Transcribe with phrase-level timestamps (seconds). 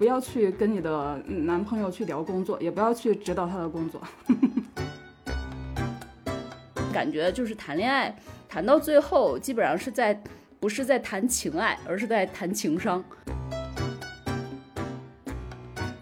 [0.00, 4.00] 不要去跟你的男朋友去聊工作，也不要去指导他的工作。
[6.90, 8.16] 感觉就是谈恋爱，
[8.48, 10.18] 谈到最后基本上是在
[10.58, 13.04] 不是在谈情爱，而是在谈情商。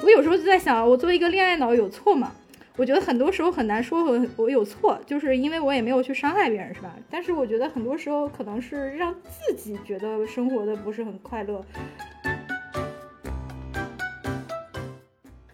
[0.01, 2.31] 我有时候就在想，我作为一个恋爱脑有错吗？
[2.77, 6.95] 我觉得很多时候很难说我我有错，就是因为我也没有去伤害别人，是吧？
[7.11, 11.61] 但是我觉得很多时候可能是让自己觉得生活的不是很快乐。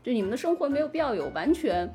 [0.04, 1.90] 就你们的生活没有必要有完全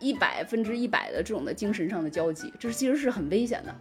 [0.00, 3.74] 一百分之一百的这种的精神上的交集，这其实是很危险的，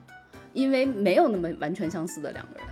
[0.53, 2.65] 因为没有那么完全相似的两个人。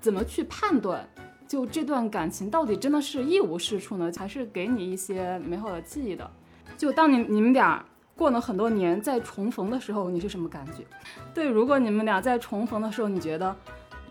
[0.00, 1.08] 怎么去判断？
[1.46, 6.28] 就这段感情到底真的是一无是处呢，还是给你一些美好的记忆的？
[6.76, 7.84] 就当你你们俩
[8.16, 10.84] 过了很多年再重逢的时候，你是什么感觉？
[11.32, 13.54] 对，如果你们俩在重逢的时候，你觉得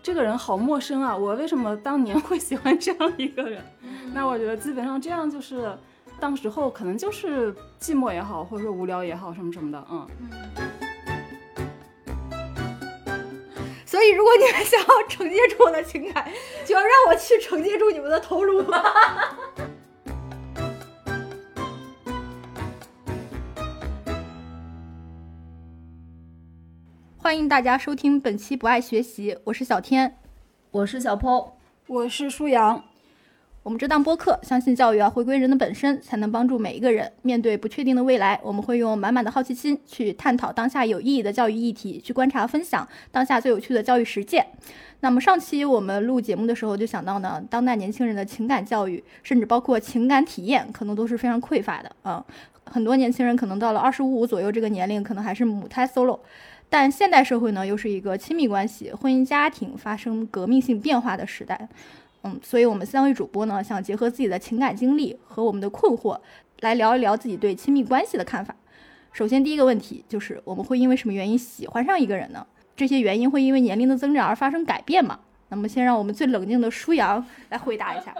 [0.02, 3.62] 这个人好陌生啊，我为什么当年会喜欢这样一个人？
[4.14, 5.76] 那我觉得基本上这样就是，
[6.18, 10.06] 当时候可能就是寂寞也好，或者说无聊也好，什么什么的，嗯。
[13.84, 16.26] 所以，如果你们想要承接住我的情感，
[16.64, 18.62] 就要让我去承接住你们的头颅
[27.30, 30.16] 欢迎大家收听本期《不爱学习》，我是小天，
[30.72, 31.50] 我是小 Po，
[31.86, 32.82] 我是舒阳。
[33.62, 38.40] 我们这档播客相信教育要回归人的本身，才能帮助每一个人面对不确定的未来。
[38.42, 44.44] 我们会用满满的好奇心去探讨当下有意义的教育议题，去观察分享当下最有趣的教育实践。
[44.98, 52.26] 那么上期我们录节目的时候就想到呢，当代年轻人的情感教育，甚至包括情感体验，可能都是非常匮乏的啊。
[52.64, 56.18] 很多年轻人可能到了二十五左右这个年龄，可能还是母胎 solo。
[56.70, 61.68] 但现代社会呢，又是一个亲密关系、婚姻家庭发生革命性变化的时代。
[62.22, 66.18] 嗯，所以，我们三位主播呢，想结合自己的情感经历和我们的困惑，
[66.60, 68.54] 来聊一聊自己对亲密关系的看法。
[69.12, 72.46] 首先，第一个问题就是，我们会因为什么原因喜欢上一个人呢？
[72.76, 75.18] 这些原因会因为年龄的增长而发生改变吗？
[75.48, 78.14] 那么，先让我们最冷静的舒阳来回答一下。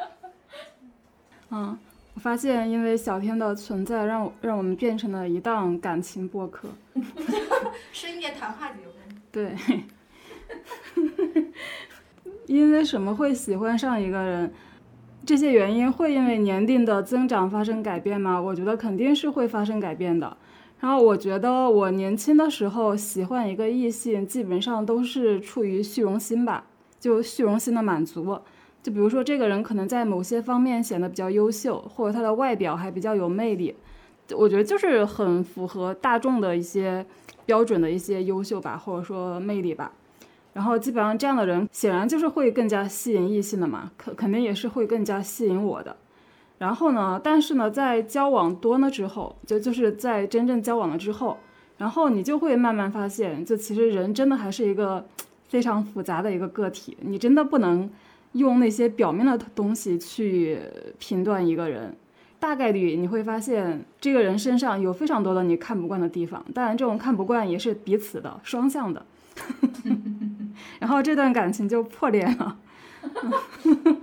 [1.50, 1.78] 嗯，
[2.14, 6.68] 我发现，因为小天的存在，让让我们变成了一档感情播客。
[7.92, 8.92] 深夜谈话节目。
[9.32, 9.56] 对。
[12.46, 14.52] 因为什么会喜欢上一个人？
[15.24, 18.40] 这些原因会因为年龄的增长发生改变吗？
[18.40, 20.36] 我觉得肯定是会发生改变的。
[20.80, 26.64] 然后我觉得我年轻的时候喜欢一个异性，基本上都是出于虚荣心吧，
[26.98, 28.40] 就虚荣心的满足。
[28.82, 33.74] 就比如说这个人可能在某些方面显得比较优秀，或者他的外表还比较有魅力，
[34.34, 37.04] 我觉得就是很符合大众的一些
[37.44, 39.92] 标准的一些优秀吧，或者说魅力吧。
[40.52, 45.96] 然后基本上这样的人显然就是会更加吸引异性的嘛，肯肯定也是会更加吸引我的。
[46.58, 51.38] 然后呢，但是呢，在交往多了之后，就就是在真正交往了之后，
[51.78, 55.06] 然后你就会慢慢发现，就其实人真的还是一个
[55.48, 57.88] 非常复杂的一个个体，你真的不能
[58.32, 60.58] 用那些表面的东西去
[60.98, 61.96] 评断一个人。
[62.38, 69.04] 大概率你会发现，这个人身上有非常多的你看不惯的地方，当然这种看不惯也是彼此的、双向的。
[70.80, 72.58] 然后这段感情就破裂了，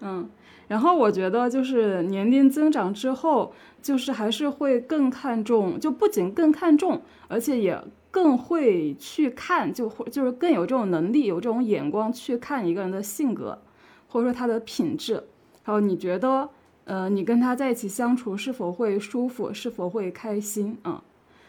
[0.00, 0.28] 嗯，
[0.66, 13.58] 然后我觉得就是年龄增长之后，就是还是会更看重，就不仅更看重，而且也更会去看，就或就是更有这种能力，有这种眼光去看一个人的性格，
[14.08, 15.14] 或者说他的品质。
[15.64, 16.48] 然后你觉得，
[16.84, 21.02] 呃，你跟他在一起相处是否会舒服，是否会开心啊？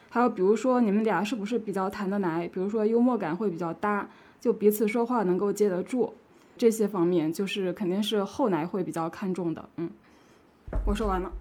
[0.09, 2.47] 还有比如说你们俩是不是比较谈得来？
[2.47, 6.13] 比如说幽默感会比较搭，就彼此说话能够接得住，
[6.57, 9.69] 这些方面就是肯定是后来会比较看重的。
[9.77, 9.89] 嗯，
[10.85, 11.31] 我说完了。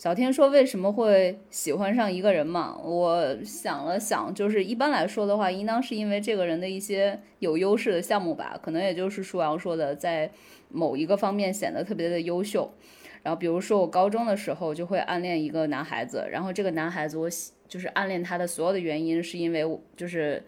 [0.00, 2.74] 小天说为什么会喜欢上一个人嘛？
[2.82, 10.30] 我想了想，就是一般来说的话，应当是因为这个人的一些有优势的项目吧，可能也就是舒阳说的，在
[10.70, 12.72] 某一个方面显得特别的优秀。
[13.22, 17.52] 然后比如说我高中的时候就会暗恋一个男孩子，然后这个男孩子我喜。
[17.68, 19.64] 就是暗恋他的所有的原因，是因为
[19.94, 20.42] 就是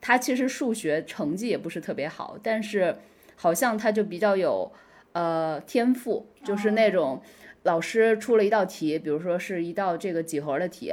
[0.00, 2.96] 他其实数学成绩也不是特别好，但是
[3.34, 4.72] 好像他就比较有
[5.12, 7.20] 呃天赋，就是那种
[7.64, 10.92] 老师出了一道题，比如说是一道这个几何的题，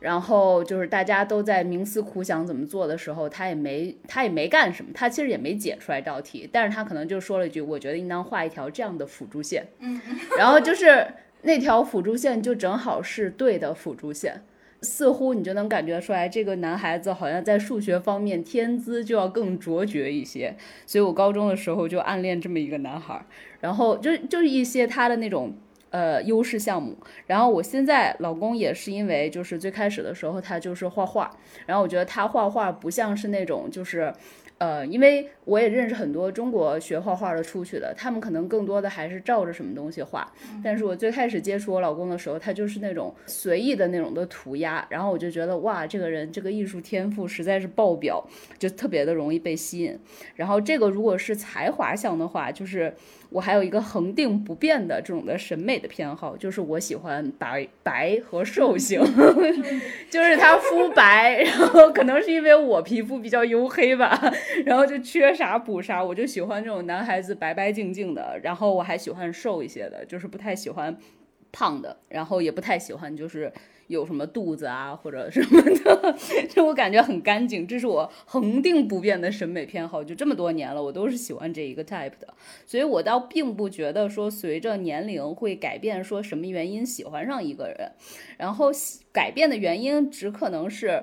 [0.00, 9.66] 然后就是大家都在冥思苦想怎么做的时候，他也没他也没干什么，他其实也没解出来这道题，但是他可能就说了一句，我觉得应当画一条这样的辅助线，
[10.38, 11.06] 然后就是
[11.42, 14.42] 那条辅助线就正好是对的辅助线。
[14.82, 20.56] 似乎你就能感觉出来，这个男孩子好像在数学方面天资就要更卓绝一些。
[20.86, 23.22] 所以我高中的时候就暗恋这么一个男孩，
[23.60, 25.52] 然后就就是一些他的那种
[25.90, 26.96] 呃优势项目。
[27.26, 31.30] 然后我现在老公也是因为就是最开始的时候他就是画画，
[31.66, 34.12] 然后我觉得他画画不像是那种就是。
[34.60, 40.30] 呃，因为我也认识很多中国学画画的出去的，他们可能更多的还是照着什么东西画。
[40.62, 48.22] 但是我最开始接触我老公的时候，他就是那种随意的那种的涂鸦，然后我就觉得哇，这个人这个艺术天赋实在是爆表，
[48.58, 49.98] 就特别的容易被吸引。
[50.34, 52.94] 然后这个如果是才华项的话，就是。
[53.30, 59.00] 我还有一个恒定不变的这种的审美的偏好，就是我喜欢白白和瘦型，
[60.10, 64.20] 就是他肤白，然后可能是因为我皮肤比较黝黑吧，
[64.66, 70.96] 然后就缺啥补啥，我就喜欢这种男孩子白白净净的，然后我还喜欢瘦一些的，就是不太喜欢
[71.52, 73.52] 胖的，然后也不太喜欢就是。
[73.90, 76.16] 有什么肚子啊或者什么的，
[76.48, 82.32] 就我感觉很干净，这是我恒定不变的审美偏好，就这么多年了，我都是喜欢这一个 type 的，
[82.64, 87.90] 所以我倒并不觉得说随着年龄会改变，说什么原因喜欢上一个人，
[88.38, 88.70] 然后
[89.12, 91.02] 改变的原因只可能是。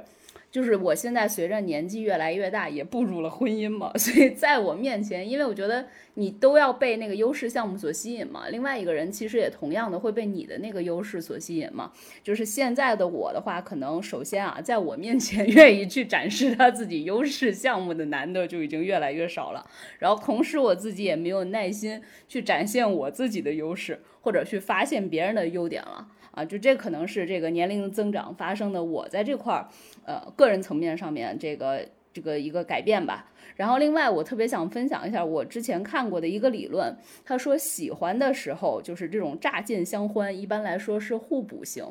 [0.57, 11.91] 就是我现在随着年纪越来越大，也步入了婚姻嘛， 所以在我面前，因为我觉得你都要被那个优势项目所吸引嘛，另外一个人其实也同样的会被你的那个优势所吸引嘛。
[12.23, 19.63] 就是现在的我的话，可能首先啊，在我面前 愿意去展示他自己优势项目的男的就已经越来越少了，
[19.99, 26.07] 然后同时我自己也没有耐心去展现我自己的优势，或者去发现别人的优点了。
[26.37, 29.67] 啊，就这可能是这个年龄增长发生的，我在这块儿，
[30.05, 33.31] 呃，个人层面上面这个这个一个改变吧。
[33.55, 36.95] 然后另外，我特别想分享一下我之前看过的一个理论，
[37.25, 41.83] 他说喜欢的时候就是这种乍见相欢，一般来说是互补型。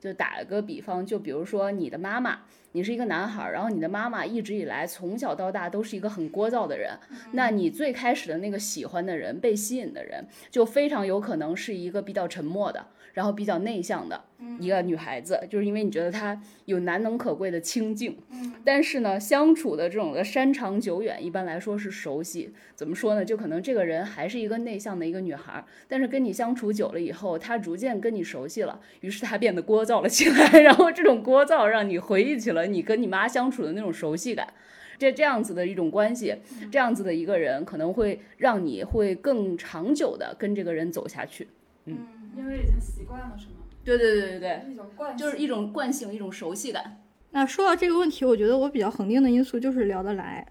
[0.00, 2.40] 就打个比方，就比如说你的妈妈，
[2.72, 6.98] 你是一个男孩，然后你的妈妈一直以来从小到大都是一个很聒噪的人，
[7.34, 12.84] 那你最开始的那个喜欢的人、被吸引的人，就非常有可能是一个比较沉默的。
[13.12, 14.24] 然后比较内向的
[14.58, 18.16] 一个女孩子，就是因为你觉得她有难能可贵的清静，
[18.64, 22.52] 但是呢，相处的这种的山长久远，一般来说是熟悉。
[22.74, 23.24] 怎么说呢？
[23.24, 30.48] 就可能这个人还是一个内向的一个女孩，但是跟你相处久了以后，她逐渐跟你熟悉了，于是她变得聒噪了起来。
[30.60, 34.52] 然后这种聒噪让你回忆起了你跟你妈相处的那种熟悉感。
[34.98, 36.36] 这这样子的一种关系，
[36.70, 41.48] 这样子的一个人，可能会让你会更长久的跟这个人走下去。
[41.86, 41.98] 嗯。
[42.36, 43.52] 因为已经习惯了，是吗？
[43.84, 46.98] 对对对对对，一种惯，就是一种惯性，一种熟悉感。
[47.32, 50.46] 那说到这个问题，我觉得我比较恒定的因素就是聊得来，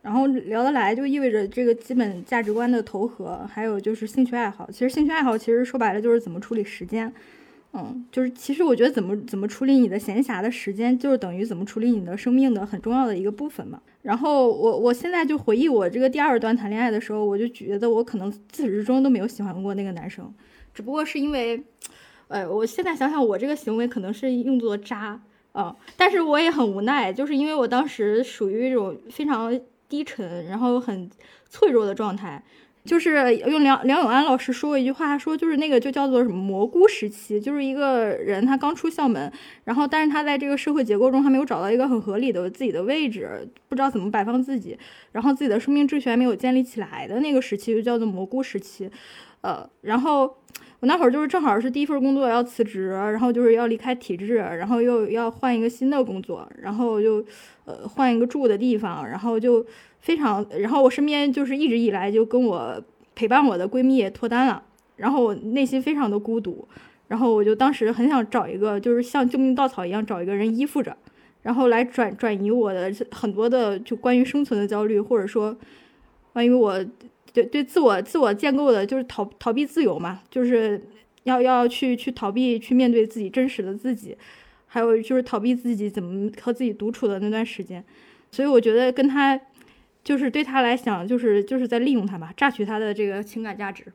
[0.00, 4.70] 然后聊得来就意味着这个基本价值观的投合，还有就是兴趣爱好。
[4.70, 7.12] 其实兴趣爱好其实说白了就是怎么处理时间，
[7.72, 13.80] 嗯，就是其实我觉得怎么怎么处理你的闲暇的时间，就是等于怎么处理你的生命的很重要的一个部分嘛。
[14.02, 20.32] 然后我我现在就回忆我这个第二段谈恋爱的时候，我就觉得我可能自始至终都没有喜欢过那个男生。
[20.74, 21.62] 只不过是因为，
[22.28, 25.20] 呃，我现在想想，我这个行为可能是用作渣
[25.52, 31.10] 啊，但是我也很无奈，就是因为我当时属于一种非常低沉，然后很
[31.48, 32.42] 脆弱的状态。
[32.84, 39.32] 就是用梁梁永安老师说过一句话，说就是那个就叫做什么蘑菇时期，就是一个人他刚出校门，
[39.62, 44.76] 然后但是他在这个社会结构中还没有找到一个很合理的自己的位置，不知道怎么摆放自己，
[45.12, 48.90] 然后自己的生命秩序还没有建立起来的那个时期，就叫做蘑菇时期。
[49.42, 50.38] 呃，然后
[50.82, 57.24] 我那会儿就是正好是第一份工作要辞职，然后就是要离开体制，然后又要换一个新的工作，然后就
[57.66, 59.64] 呃换一个住的地方，然后就
[60.00, 62.82] 非常，然后我身边就是一直以来就跟我
[63.14, 64.60] 陪伴我的闺蜜也脱单了，
[64.96, 66.66] 然后我内心非常的孤独，
[67.06, 70.96] 然后我就当时很想找一个就是像救命稻草一样找一个人依附着，
[71.42, 75.56] 然后来转转移我的很多的就关于生存的焦虑，或者说
[76.32, 76.84] 关于我。
[77.32, 80.78] 对对，自我自我建构的就是逃逃避自由嘛，就是
[81.22, 84.14] 要要去去逃避去面对自己真实的自己，
[84.66, 87.82] 还有就是逃避自己怎么和自己独处的那段时间，
[88.30, 89.40] 所以我觉得跟他
[90.04, 93.86] 就是对他来讲就是就是在利用他嘛，榨取他的这个情感价值。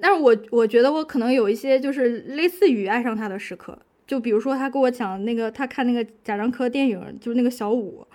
[0.00, 8.06] 但是我我觉得我可能有一些就是类似于爱上他的时刻，就比如说他跟我讲那个他看那个贾樟柯电影，就是那个小五，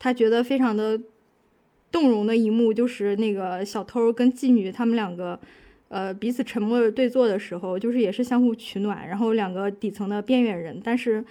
[0.00, 1.00] 他觉得非常的。
[1.96, 5.40] 动容的一幕就是那个小偷跟妓女他们两个，
[5.88, 11.24] 呃，彼此沉默对坐的时候，就是也是相互取暖，然后两个底层的边缘人，但是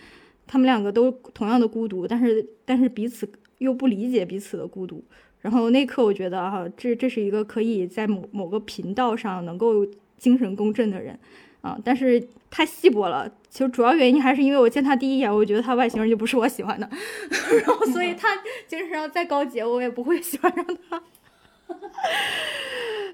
[0.47, 3.29] 他们两个都同样的孤独，但是但是彼此
[3.59, 5.03] 又不理解彼此的孤独。
[5.41, 9.85] 然后那刻我觉得哈，这这是一个可以在某某个频道上能够
[10.17, 11.19] 精神共振的人，
[11.65, 13.27] 啊，但是太稀薄了。
[13.49, 16.87] 其实主要原因还是因为我见他第一眼，我觉得他外形就不是我喜欢的，
[17.65, 21.01] 然后所以他精神上再高洁，我也不会喜欢上他。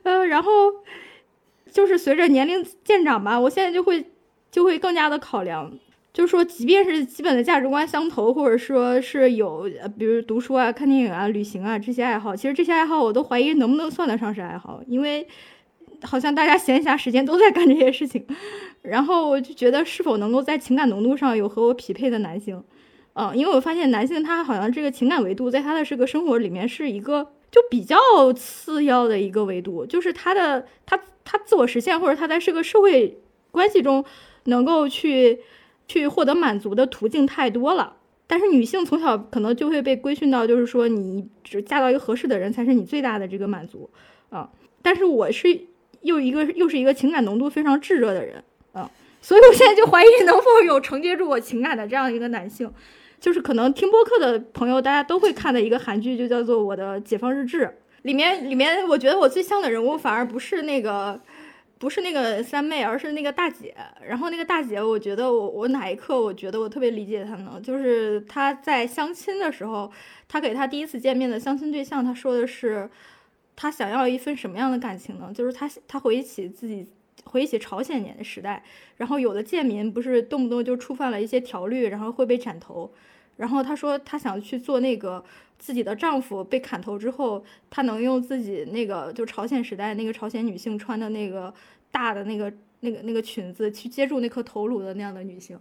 [0.03, 0.51] 呃，然后
[1.71, 4.05] 就是随着年龄渐长吧，我现在就会
[4.51, 5.71] 就会更加的考量，
[6.11, 15.25] 就是说，即便是基本的价值观相投，或者说是有，比如读书啊、看电影啊、旅行啊这些爱好，其实这些爱好我都怀疑能不能算得上是爱好，因为
[16.03, 18.25] 好像大家闲暇时间都在干这些事情，
[18.81, 22.63] 然后我就觉得是否能够在情感浓度上有和我匹配的男性，
[23.13, 27.31] 嗯，因为我发现男性他好像这个情感维度在他的这个生活里面是一个。
[27.51, 27.97] 就比较
[28.31, 33.17] 次要的一个维度，就是他的他他自我实现，或者他在这个社会
[33.51, 34.05] 关系中
[34.45, 35.37] 能够去
[35.85, 37.97] 去获得满足的途径太多了。
[38.25, 43.89] 但是女性从小可能就会被规训到，就是说你只嫁到一个合适的人才是你最大的这个满足
[44.29, 44.49] 啊。
[44.81, 45.49] 但是我是
[46.01, 48.43] 又一个又是一个情感浓度非常炙热的人
[48.73, 48.89] 啊，
[49.21, 52.71] 所以我现在就怀疑能否有承接住我情感的这样一个男性。
[53.19, 57.65] 就是可能听播客的朋友，大家都会看的一个韩剧，就叫做《我的解放日志》。
[58.01, 61.21] 里面里面，我觉得我最像的人物反而不是那个，
[61.77, 63.75] 不是那个三妹，而是那个大姐。
[64.03, 67.61] 然后那个大姐，我觉得我我哪一刻，我觉得我特别理解她呢？
[67.63, 69.91] 就是她在相亲的时候，
[70.27, 72.89] 她给她第一次见面的相亲对象，她说的是，
[73.55, 75.31] 她想要一份什么样的感情呢？
[75.33, 76.87] 就是她她回忆起自己。
[77.25, 78.63] 回忆起朝鲜年的时代，
[78.97, 82.91] 然后有的贱民不是动不动就触犯了一些条律，然后会被斩头。
[83.37, 85.23] 然后她说，她想去做那个
[85.59, 91.53] 自己的丈夫被砍头之后，她能用自己那个就朝鲜时代那个朝鲜女性穿的那个
[91.91, 95.59] 大的那个那个那个裙子去接住那颗头颅的那样的女性，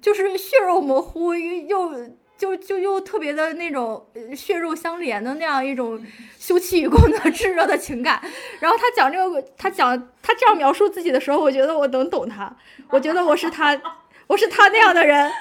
[0.00, 1.92] 就是血肉模糊又。
[2.36, 6.04] 就就又特别的那种血肉相连的那样一种
[6.38, 8.20] 休戚与共的炙热的情感，
[8.60, 12.54] 然后他讲这个，他讲他这样描述自己的时候，我觉得我能懂他，
[12.90, 13.80] 我觉得我是他，
[14.26, 15.32] 我是他那样的人，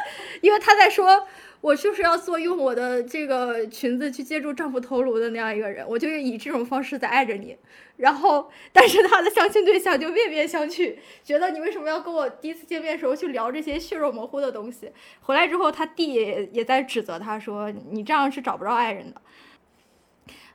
[0.41, 1.27] 因为他在说。
[1.65, 7.57] 我就是要做用我的这个裙子去接住丈夫头颅的那样一个人，我就以这种方式在爱着你。
[7.98, 14.91] 然后，但是他的相亲对象就面面相觑，觉得你为什么要跟我第一次见面的时候去聊这些血肉模糊的东西？
[15.22, 19.19] 回来之后，他弟也也在指责他说：“你这样是找不着爱人的。”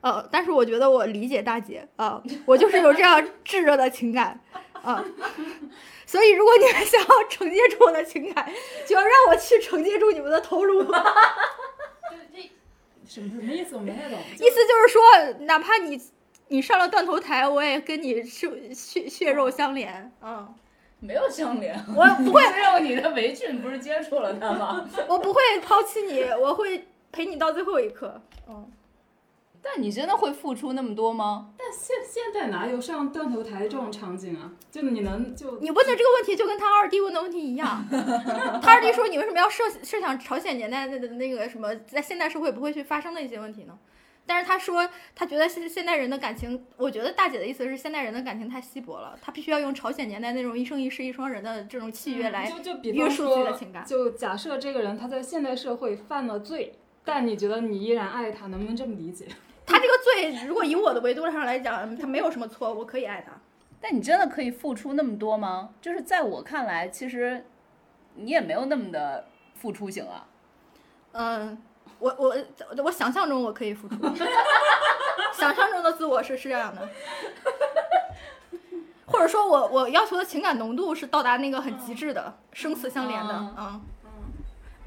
[0.03, 4.41] 呃，但是我觉得我理解大姐啊，我就是有这样炙热的情感
[4.81, 5.05] 啊。
[6.11, 8.51] 所以，如果你们想要承接住我的情感，
[8.85, 10.83] 就要让我去承接住你们的头颅。
[10.91, 10.91] 这
[13.07, 13.77] 什么什么意思？
[13.77, 14.19] 我没太懂。
[14.19, 15.01] 意思就是说，
[15.45, 16.01] 哪怕你
[16.49, 20.13] 你上了断头台，我也跟你血血血肉相连。
[20.21, 20.53] 嗯，
[20.99, 21.79] 没有相连。
[21.97, 24.91] 我不会让你的围裙不是接触了他吗？
[25.07, 28.21] 我不会抛弃你，我会陪你到最后一刻。
[28.49, 28.69] 嗯。
[29.63, 31.51] 但你真的会付出那么多吗？
[32.33, 34.53] 在哪有上断头台这种场景啊？
[34.71, 37.85] 就你能就你问的这个问题，就跟他二弟问的问题一样。
[38.63, 43.79] 他二弟说：“你为什么要设设想朝鲜年代的那个什么，在现代社会不会去发生的一些问题呢？”
[44.27, 52.45] 但是他说，他觉得现现代人的感情，我觉得大姐的意思是，现代人的感情太稀薄了，他必须要用朝鲜年代那种一生一世一双人的这种契约来
[52.85, 53.85] 约束自己的情感。
[53.85, 59.27] 就假设这个人他在现代社会犯了罪，但你觉得你依然爱他，能不能这么理解？
[59.71, 63.33] 他这个罪，如果以我的维度上来讲，他没有什么错，我可以爱他。
[63.81, 65.71] 但你真的可以付出那么多吗？
[65.81, 67.47] 就是在我看来，其实
[68.17, 69.25] 你也没有那么的
[69.55, 70.27] 付出型啊。
[71.13, 71.57] 嗯，
[71.99, 72.37] 我我
[72.85, 73.95] 我想象中我可以付出，
[75.33, 76.89] 想象中的自我是是这样的，
[79.07, 83.81] 或者说我我要求的情感浓度是到达那个很极致的，生死相连的，嗯。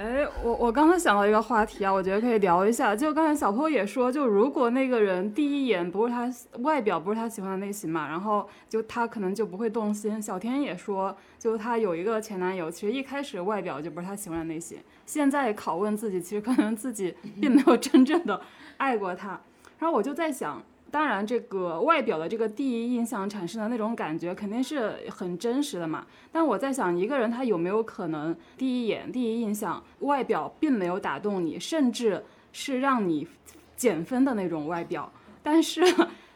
[0.04, 2.94] 哎，我我刚才想到一个话题啊，我觉得可以聊一下。
[2.94, 6.30] 就刚才小坡也说，就如果那个人第一眼不是他
[6.60, 10.22] 外表不是他喜欢的类型嘛，然后就他可能就不会动心。
[10.22, 14.78] 小天也说，就他有一个前男友，其实一开始外表就不是他喜欢的类型。
[15.06, 18.42] 现在拷问自己，其实可能自己并没有真正的
[18.76, 19.40] 爱过他。
[19.80, 20.62] 然后我就在想。
[20.94, 26.06] 当然，这个外表的这个第一印象产生的那种感觉肯定是很真实的嘛。
[26.32, 33.28] 但我在想，一个人他有没有可能第一眼、第一印象外表并没有打动你，甚至是让你
[33.76, 35.12] 减分的那种外表？
[35.42, 35.82] 但是，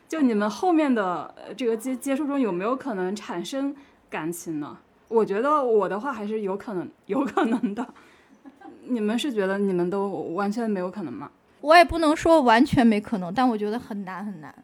[0.09, 3.75] 就你们后面的这个接接触中有没有可能产生
[4.09, 4.75] 感情呢？
[5.07, 7.87] 我觉得我的话还是有可能，有可能的。
[8.89, 11.29] 你们是觉得你们都完全没有可能吗？
[11.67, 14.55] 我也不能说完全没可能，但我觉得很难很难。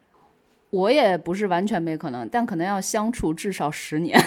[0.70, 4.18] 我也不是完全没可能，但可能要相处至少十年。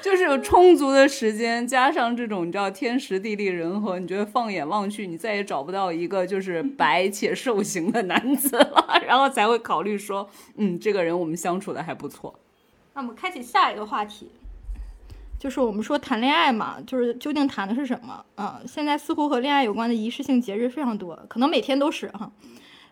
[0.00, 12.34] 就 是就是有充足的时间，加上这种你知道天时地利人和，你觉得放眼望去，你再也找不到一个就是白且瘦型的男子了，然后才会考虑说，嗯，这个人我们相处的还不错。
[12.94, 14.30] 那我们开启下一个话题，
[15.40, 18.22] 就是我们说谈恋爱嘛，就是究竟谈的是什么？
[18.34, 22.30] 啊、现在似乎和恋爱有关的仪式性节日非常多，可能每天都是哈。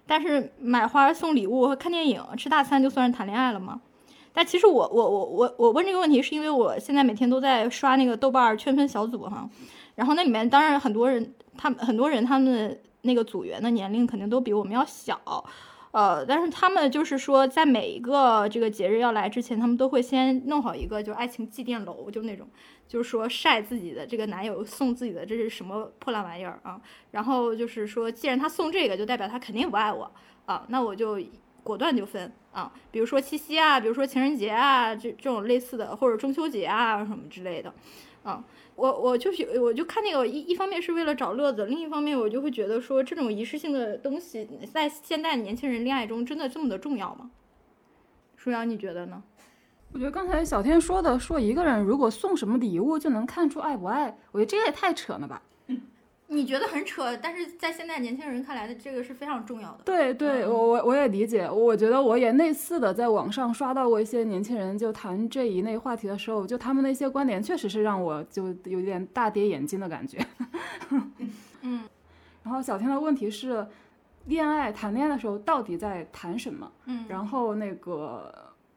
[0.06, 3.78] 但是买花、送礼物和看电影、吃大餐就算是谈恋爱了吗？
[4.32, 9.46] 但其实我我我我我问这个问题，是因为我现在每天都在刷那个豆瓣儿圈粉小组哈，
[9.94, 15.20] 然后那里面当然很多人，他们很多人他们的那个组员的年龄肯定都比我们要小，
[15.90, 22.46] 呃，但是他们就是说，在每一个这个节日要来之前，他们都会先弄好一个就是爱情祭奠楼，就那种，
[22.86, 26.80] 就是说晒自己的这个男友送自己的这是什么破烂玩意儿啊，
[27.12, 30.10] 然后就是说，既然他送这个，就代表他肯定不爱我
[30.44, 31.18] 啊，那我就
[31.62, 37.72] 果断就分啊，比如说七夕啊，比如说情人节啊，这这种类似的，或者中秋节啊什么之类的，
[38.22, 38.44] 啊。
[38.78, 47.28] 我我就是我就看那个一一方面是为了找乐子，另一方面我就会觉得说这种仪式性的东西在现代年轻人恋爱中真的这么的重要吗？
[48.36, 49.20] 舒阳，你觉得呢？
[49.92, 55.42] 我觉得刚才小天说的，说一个人如果送什么礼物就能看出爱不爱，我觉得这也太扯了吧。
[56.30, 59.78] 你觉得很扯，但是在现在年轻人看来的这个是非常重要的。
[59.84, 70.18] 对对，嗯我我我也理解，我觉得我也类似的在网上刷到过一些年轻人就谈这一类话题的时候，就他们的一些观点确实是让我就有点大跌眼镜的感觉。
[71.62, 71.82] 嗯，
[72.42, 73.66] 然后小天的问题是，
[74.26, 76.70] 恋爱谈恋爱的时候到底在谈什么？
[76.84, 78.32] 嗯然后那个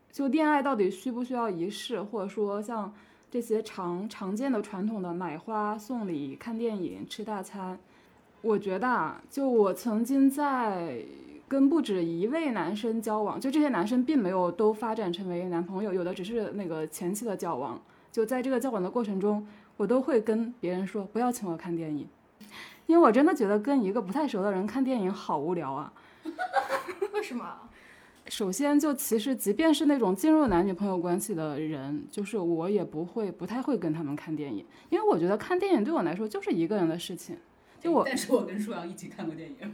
[0.09, 2.93] 就恋爱到底需不需要仪式，或者说像
[3.31, 7.79] 这些常常见的传统的买花、送礼、看电影、吃大餐，
[8.41, 11.01] 我觉得啊，就我曾经在
[11.47, 17.81] 跟不止一位男生交往，就这些男生并没有都发展成为男朋友，有的只是那个前期的交往。
[18.11, 19.47] 就在这个交往的过程中，
[19.77, 22.05] 我都会跟别人说不要请我看电影，
[22.85, 25.93] 因为我真的觉得跟一个不太熟的人看电影好无聊啊。
[27.13, 27.45] 为什么？
[28.27, 37.37] 首先，就其实即便是那种进入男女朋友关系的人，就是我也不会不太会跟他们看电影，因为我觉得看电影对我来说就是一个人的事情。
[37.79, 39.57] 就我但是我跟舒阳一起看过电影，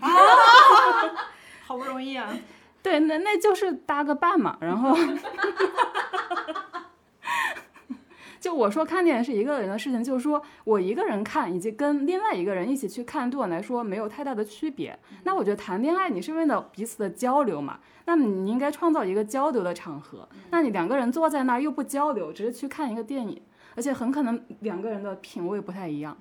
[1.66, 2.34] 好不容易啊！
[2.82, 4.58] 对，那那就是搭个伴嘛。
[4.62, 4.96] 然后，
[8.48, 14.98] 就我说看电影是一个人的事情，就是说我一个人看，以及跟另外一个人一起去看，对我来说没有太大的区别。
[15.26, 20.26] 那我觉得谈恋爱，你是为了彼此的交流嘛，那么你应该创造一个交流的场合。
[20.50, 23.38] 那你两个人坐在那儿又不交流，只是去看一个电影，
[23.76, 26.18] 而且很可能两个人的品味不太一样。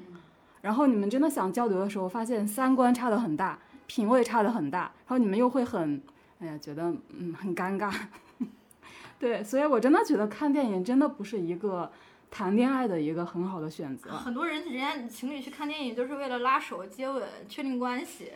[0.62, 6.02] 然后你们真的想交流的时候，发现三观差的很大，品味差的很大，然后你们又会很，
[6.40, 7.94] 哎呀，觉得嗯很尴尬。
[9.18, 11.90] 对，所以我真的觉得看电影真的不是一个
[12.30, 14.10] 谈恋爱的一个很好的选择。
[14.10, 18.32] 很多人人家情侣去看电影就是为了拉手、接吻、确定关系。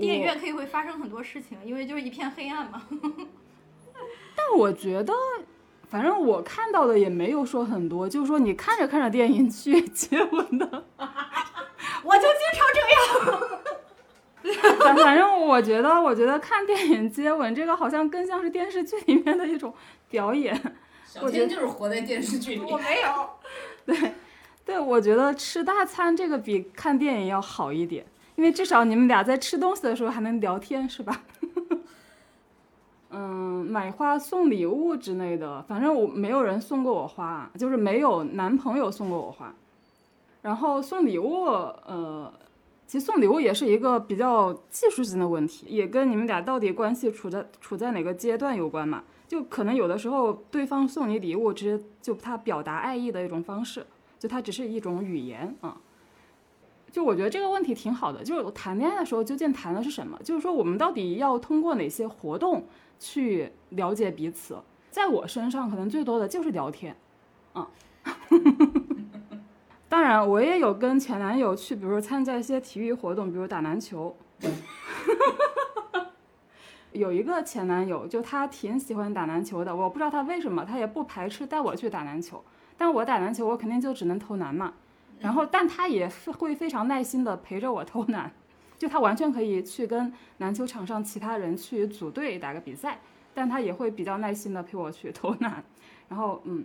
[0.00, 2.82] 电影院可以会发生很多事情，因为就是一片黑暗嘛。
[4.36, 5.12] 但我觉得，
[5.88, 10.64] 反正我看到的也没有说很多，就是说你看着看着电影去接吻的，
[12.04, 13.50] 我就经常这样。
[14.78, 19.74] 反反正我觉得，我觉得看电影接吻这个好像更像是电视剧里面的一种
[20.08, 20.56] 表演。
[21.08, 22.60] 小天就是活在电视剧里。
[22.60, 23.30] 我没有。
[24.64, 28.04] 对，我觉得吃大餐这个比看电影要好一点，
[28.36, 31.22] 因为至少你们俩在吃东西的时候还能聊天，是吧？
[33.10, 39.54] 嗯，买花送礼物之类的，反正我没有人送过我花，就是没有男朋友送过我花。
[40.42, 42.30] 然后送礼物，呃，
[42.86, 49.02] 其实送礼物也是一个比较技术性的问题，也跟你们俩到底关系处在处在哪个阶段有关嘛。
[49.28, 53.86] 就可能有的时候对方送你礼物，只是就他表达爱意的一种方式。
[54.18, 55.76] 就它只是一种语言啊。
[56.90, 60.18] 就我觉得这个问题挺好的，就是谈恋爱的时候究竟谈的是什么？
[60.24, 62.66] 就是说我们到底要通过哪些活动
[62.98, 64.58] 去了解彼此？
[64.90, 66.96] 在我身上可能最多的就是聊天，
[67.52, 67.68] 啊。
[69.88, 74.16] 当然，我也有跟前男友去，比如参加一些体育活动，比如打篮球。
[76.92, 82.42] 有一个前男友，就他挺喜欢打篮球的，我不知道他为什么，他也不排斥带我去打篮球。
[82.76, 84.74] 但我打篮球，我肯定就只能投篮嘛。
[85.20, 88.32] 然后，但他也会非常耐心的陪着我投篮，
[88.78, 93.00] 就他完全可以去跟篮球场上其他人去组队打个比赛，
[93.34, 95.62] 但他也会比较耐心的陪我去投篮。
[96.08, 96.64] 然后，嗯，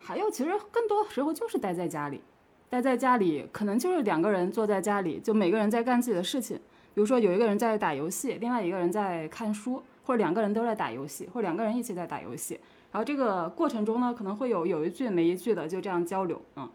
[0.00, 2.22] 还有其实更多时候就是待在家里，
[2.70, 6.58] 待在家里可能就是两个人坐在家里，就每个人在干自己的事情。
[6.96, 12.58] 比如说有一个人在打游戏，另外一个人在看书，或者两个人都在打游戏，或者两个人一起在打游戏。
[12.90, 16.66] 然后这个过程中呢，可能会有有一句没一句的就这样交流，嗯，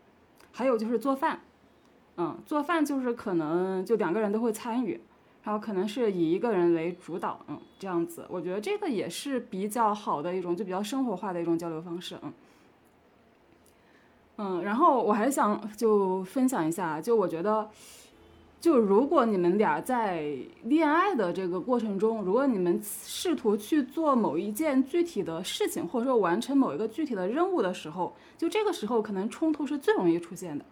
[0.52, 1.40] 还有就是做饭，
[2.18, 5.02] 嗯，做饭就是可能就两个人都会参与，
[5.44, 12.32] 然后可能是以一个人为主导，嗯，这样子，我觉得这个也是比较好的一种，就比较生活化的一种交流方式，嗯。
[14.38, 17.68] 嗯，然后我还想就分享一下，就我觉得，
[18.62, 30.64] 就如果你们俩在恋爱的这个过程中，如果你们试图去做某一件具体的事情，或者说完成某一个具体的任务的时候，就这个时候可能冲突是最容易出现的。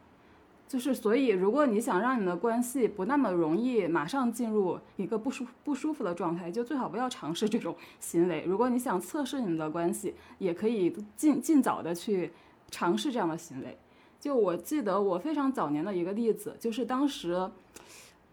[0.67, 8.43] 就是所以，如果你想让你的关系不那么容易马上进入一个不舒不舒服的状态，就最好不要尝试这种行为。
[8.47, 12.31] 如果你想测试你们的关系，也可以尽尽早的去。
[12.71, 13.75] 尝试这样的行为，
[14.19, 17.49] 就我记得我非常早年的一个例子，就是当时，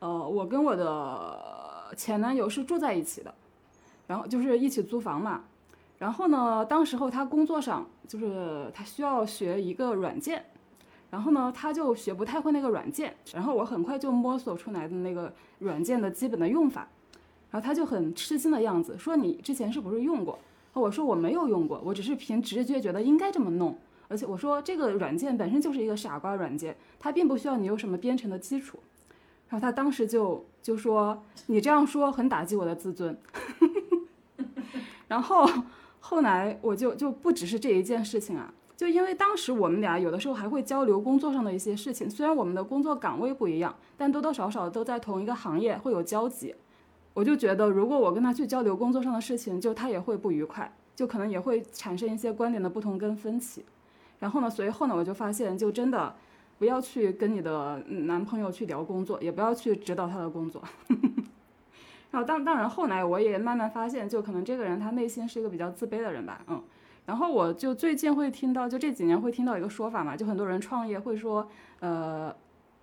[0.00, 3.32] 呃，我跟我的前男友是住在一起的，
[4.08, 5.44] 然后就是一起租房嘛。
[5.98, 10.44] 然后呢，当时候他工作上就是他需要学一个软件，
[11.08, 16.88] 然后呢，他就学不太会那个软件，然后我很快就摸索出来的那个软件的基本的用法，
[17.50, 20.38] 然后他就很吃惊的样子，说你之前是不是用过？
[20.74, 23.78] 我说我没有用过，我只是凭直觉觉得应该这么弄。
[24.08, 28.78] 而且我说这个软件本身就是一个傻瓜软件，它并不需要你有什么编程的基础。
[29.48, 33.16] 然后他当时就就说你这样说很打击我的自尊。
[35.06, 35.48] 然后
[36.00, 46.52] 后来我就就不只是这一件事情啊，就因为当时我们俩有的时候还会交流工作上的一些事情，虽然我们的工作岗位不一样，但多多少少都在同一个行业会有交集。
[47.14, 53.64] 我就觉得如果我跟他去交流工作上的事情，就他也会不愉快，就可能也会产生一些观点的不同跟分歧。
[54.18, 56.14] 然后呢，随后呢，我就发现，就真的
[56.58, 60.62] 不要去跟你的男朋友去聊工作，也不要去指导他的工作。
[62.10, 66.62] 然后当当然后来我也慢慢发现，就可能这个人他内心是一个比较自卑的人吧，嗯。
[67.04, 71.46] 然后我就最近会听到，就这几年会听到一个说法嘛，就很多人创业会说，
[71.80, 72.34] 呃，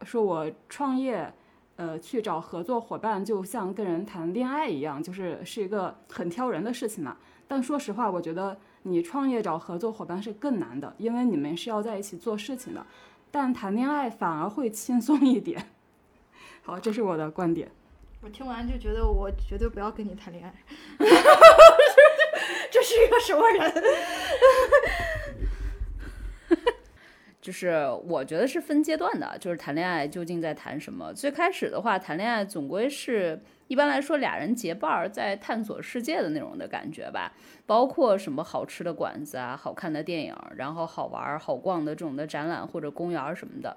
[0.04, 1.34] 说我创业，
[1.78, 7.18] 呃，去找合作伙伴就像跟人谈恋爱一样，就是是一个很挑人的事情嘛。
[7.48, 8.56] 但说实话，我觉得。
[8.84, 12.86] 你创业找合作伙伴是更难的，因为你们是要在一起做事情的，
[13.32, 15.72] 但谈恋爱反而会轻松一点。
[16.64, 17.72] 好，这是我的观点。
[18.22, 20.54] 我听完就觉得我绝对不要跟你谈恋爱。
[22.72, 23.84] 这是一个什么人？
[27.44, 31.14] 就是我觉得是分阶段的，就是谈恋爱究竟在谈什么？
[31.14, 33.38] 最开始的话，谈恋爱总归是。
[33.70, 37.34] 一般来说，俩人结伴儿在探索世界的那种的感觉吧，
[37.66, 43.76] 包括什么好吃的馆子啊、好看的电影，然后好玩好逛的这种的展览或者公园什么的。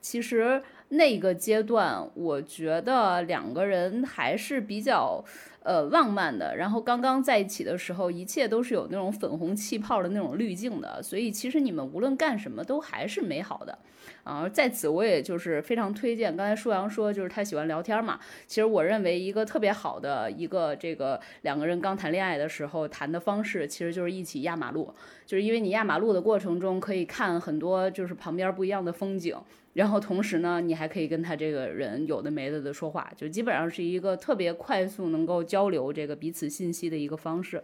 [0.00, 5.24] 其实那个阶段，我觉得两个人还是比较
[5.62, 6.56] 呃浪漫的。
[6.56, 13.78] 然后刚刚在一起的时候，一切都是有那种粉红气泡的那种滤镜的，所以其实你们无论干什么都还是美好的。
[14.22, 16.34] 啊，在此我也就是非常推荐。
[16.34, 24.94] 刚才舒阳说就是他喜欢聊天嘛，其实我认为一个特别好的一个这个两个人刚谈恋爱的时候谈的方式，其实就是一起压马路，
[25.26, 29.36] 就是因为你压马路的过程中可以看很多就是旁边不一样的风景，
[29.74, 37.62] 然后同时呢你还可以跟他这个人有的没的的说话，就基本上是一个特别快速能够交流这个彼此信息的一个方式。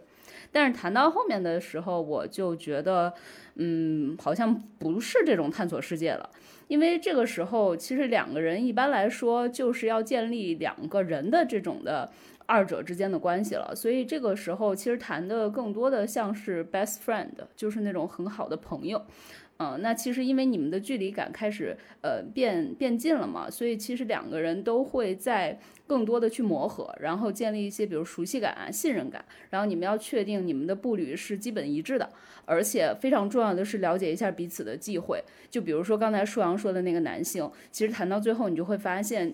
[0.51, 3.13] 但是谈到后面的时候，我就觉得，
[3.55, 6.29] 嗯，好像不是这种探索世界了。
[6.67, 12.09] 因为这个时候，其实两个人一般来说就是要建立两个人的这种的
[12.45, 19.05] 二者之间的关系了，所以这个时候其实谈的更多的像是 best friend，就是那种很好的朋友。
[19.61, 25.59] 嗯，那其实因为你们的距离感开始呃变变近了嘛，所以其实两个人都会在
[25.91, 32.09] 更多的去磨合，然后建立一些比如熟悉感啊、信任感，然后你们要确定你们的步履是基本一致的。
[32.45, 39.31] 而且非常重要的是了解一下彼此的忌讳，就比如说刚才舒阳说的那个男性，其实谈到最后你就会发现，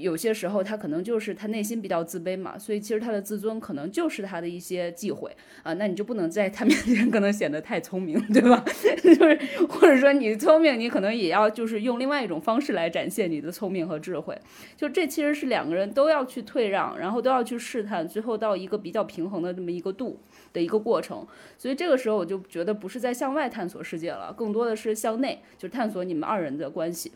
[0.00, 5.30] 有些时候他可能就是他内心比较自卑嘛，所以其实他的自尊可能就是他的一些忌讳
[5.62, 8.64] 啊，那你就不能在他面前可能显得太聪明，对吧？
[9.04, 9.38] 就是
[9.68, 14.36] 或者说你聪明，你可能也要就是用另外一种方式来展现你的聪明和智慧，
[14.76, 20.20] 就这其实是两个人都要去退让，然后都要去试探，最后到一个比较平衡的这么一个度。
[20.52, 21.26] 的一个过程，
[21.58, 27.12] 所以这个时候我就觉得不是在向外探索世界了，更多的是向内，就探索你们二人的关系。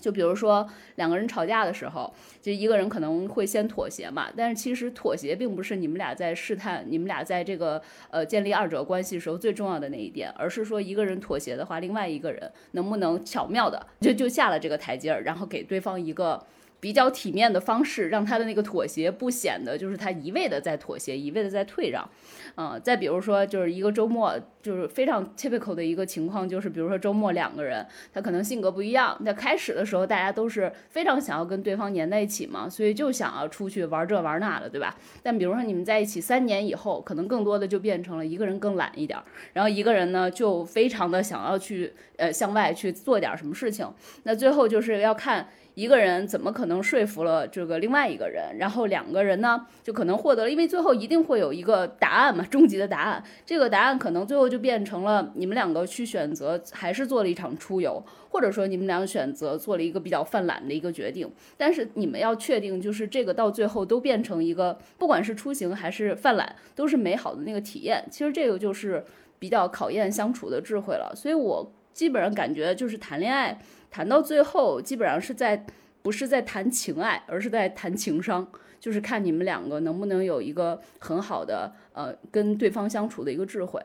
[0.00, 2.12] 就比如说两个人吵架的时候，
[2.42, 16.44] 就一个人可能会先妥协嘛，但是其实妥协并不是你们俩在试探，你们俩在这个呃建立二者关系时候最重要的那一点，而是说一个人妥协的话，另外一个人能不能巧妙的就就下了这个台阶儿，然后给对方一个。
[16.80, 22.08] 比较体面的方式，让他的那个妥协不显得就是他一味的在妥协，一味的在退让。
[22.56, 29.16] 嗯，再比如说，就是一个周末，就是非常 typical 的一个情况，就是比如说周末两个人，他可能性格不一样。
[29.24, 34.96] 在开始的时候，大家都是非常想要跟对方粘在一起嘛，所以就想要出去玩这玩那的，对吧？
[35.22, 39.18] 但比如说你们在一起三年以后，可能更多的就变成了一个人更懒一点，
[39.52, 43.88] 然后一个人呢就非常的想要去呃向外去做点什么事情。
[44.24, 45.48] 那最后就是要看。
[45.80, 48.54] 一个人怎么可能说服了这个另外一个人？
[48.58, 53.24] 然后两个人呢，就可能获得了，因为最后一定会有一个答案嘛，终极的答案。
[53.46, 61.26] 这个答案可能最后就变成了你们两个去选择，还是做了一场出游，或者说你们俩选择做了一个比较犯懒的一个决定。
[61.56, 68.04] 但是你们要确定，就是这个到最后都变成一个，不管是出行还是犯懒，都是美好的那个体验。
[68.10, 69.02] 其实这个就是
[69.38, 71.10] 比较考验相处的智慧了。
[71.16, 73.58] 所以我基本上感觉就是谈恋爱。
[73.90, 75.66] 谈到最后，基本上是在
[76.02, 78.46] 不是在谈情爱，而是在谈情商，
[78.78, 83.82] 就是看你们两个能不能有一个很好的呃跟对方相处的一个智慧。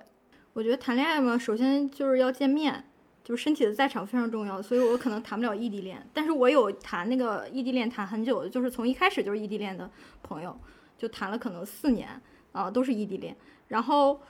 [0.54, 2.86] 我觉得谈恋爱嘛，首先就是要见面，
[3.24, 6.02] 就是身体的在场非常重要，所以我可能谈不了异地恋。
[6.14, 9.90] 但是我有谈那个异地恋谈很久的，就是从一开始就是异地恋的
[10.22, 10.56] 朋友，
[10.98, 12.10] 就谈了可能四年
[12.52, 13.36] 啊，都是异地恋，
[13.68, 14.22] 然后。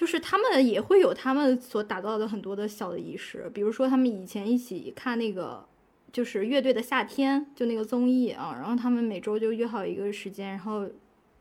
[0.00, 5.62] 就是他们也会有他们所打造的很多的小的仪式，比如说他们以前一起看那个
[6.10, 10.88] 就是乐队的夏天，就那个综艺啊，然后他们每周就约好一个时间，然后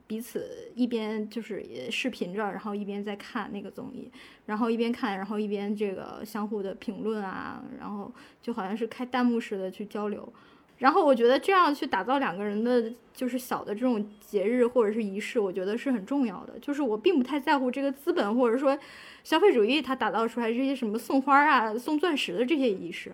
[0.07, 4.11] 彼此一边就是视频着，然后一边在看那个综艺，
[4.47, 10.33] 然后一边看，然后一边这个相互的评论啊，然后就好像是开弹幕似的去交流。
[10.79, 16.57] 然后我觉得这样去打造两个人的就是小的这种节日或者是仪式，我觉得是很重要的。
[16.59, 18.77] 就是我并不太在乎这个资本或者说
[19.23, 23.13] 消费主义它打造出来这些什么送花啊、送钻石的这些仪式，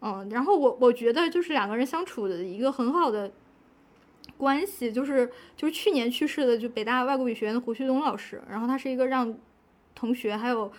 [0.00, 3.30] 嗯，然后我我觉得就是两个人相处的一个很好的
[4.38, 9.36] 关系，就是就是去年去世的就北大外国语学院的胡旭东老师，然后他是一个让
[9.94, 10.72] 同学还有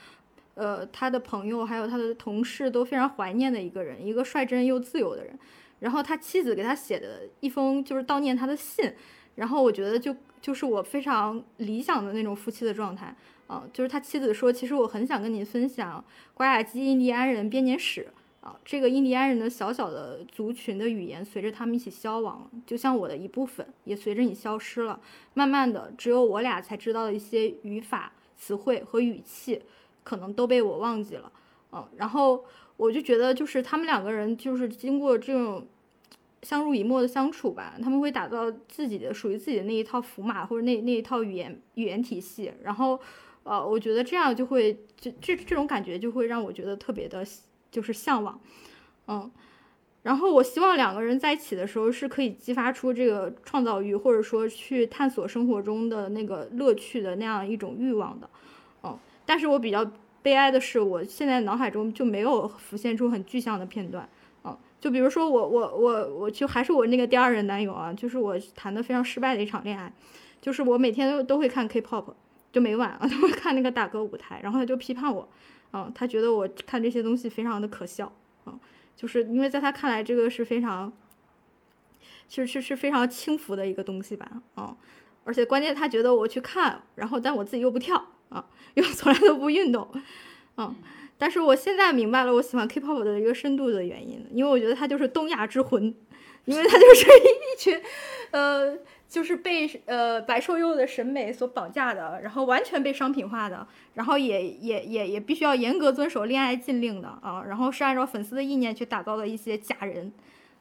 [0.55, 5.37] 呃他的朋友还有他的同事都非常怀念的一个人，一个率真又自由的人。
[5.79, 8.93] 然后他妻子给他写的一封就是悼念他的信，
[9.35, 18.07] 然后我觉得就就是我非常理想的那种夫妻的状态啊，就是他妻子说，其实我很想跟你分享瓜亚基印第安人编年史
[18.41, 24.99] 啊，这个印第安人的小小的族群的语言随着他们一起消亡，就像我的一部分也随着你消失了，
[25.35, 29.61] 慢慢的只有我俩才知道的一些语法、词汇和语气，
[30.03, 31.31] 可能都被我忘记了，
[31.71, 32.43] 嗯，然后。
[32.77, 35.65] 我就觉得，就是他们两个人，就是经过这种
[36.43, 42.53] 相濡以沫的相处吧，他们会打造自己的属于自己的那一套符码或者那那一套语言语言体系。
[42.61, 42.99] 然后，
[43.41, 47.25] 呃，我觉得这样就会，这这这种感觉就会让我觉得特别的，
[47.71, 48.39] 就是向往，
[49.07, 49.31] 嗯。
[50.03, 58.29] 然后我希望两个人在一起的时候是可以激发出这个创造欲，或者说去探索生活中的那个乐趣的那样一种欲望的，
[58.83, 58.95] 嗯。
[59.25, 59.91] 但是我比较。
[60.27, 64.09] 悲哀的是，我现在脑海中就没有浮现出很具象的片段，
[64.43, 69.89] 嗯，就比如说我我我我就还是我那个第二任男友啊，就是我谈的非常失败的一场恋爱，
[70.41, 72.13] 就是我每天都都会看 K-pop，
[72.51, 75.29] 就每晚啊 都会看那个打歌舞台，然后他就批判我，
[75.71, 78.11] 嗯，他觉得我看这些东西非常的可笑，
[78.47, 78.59] 嗯，
[78.97, 80.91] 就是因为在他看来这个是非常，
[82.27, 84.75] 其实是是非常轻浮的一个东西吧，嗯，
[85.23, 88.07] 而且关键他觉得我去看，然后但我自己又不跳。
[88.29, 89.87] 啊，因为从来都不运动，
[90.57, 90.75] 嗯，
[91.17, 95.83] 但是我现在明白了我喜欢 K-pop 的一个深度的原因，因为我觉得它就是东亚之魂，
[96.45, 97.81] 因为它就是 一群，
[98.31, 110.11] 呃，就是被呃白瘦幼的审美所绑架的，然后完全被商品化的，然后也也也也必须要严格遵守恋爱禁令的啊，然后是按照粉丝的意念去打造的一些假人。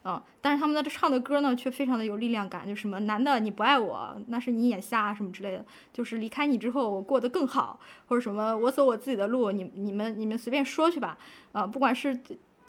[0.09, 11.17] 嗯，但是他们的唱的歌呢，却非常的有力量感，就什么男的你不爱我，那是你眼瞎什么之类的，就是离开你之后我过得更好，或者什么我走我自己的路，你你们你们随便说去吧，
[11.51, 12.17] 啊，不管是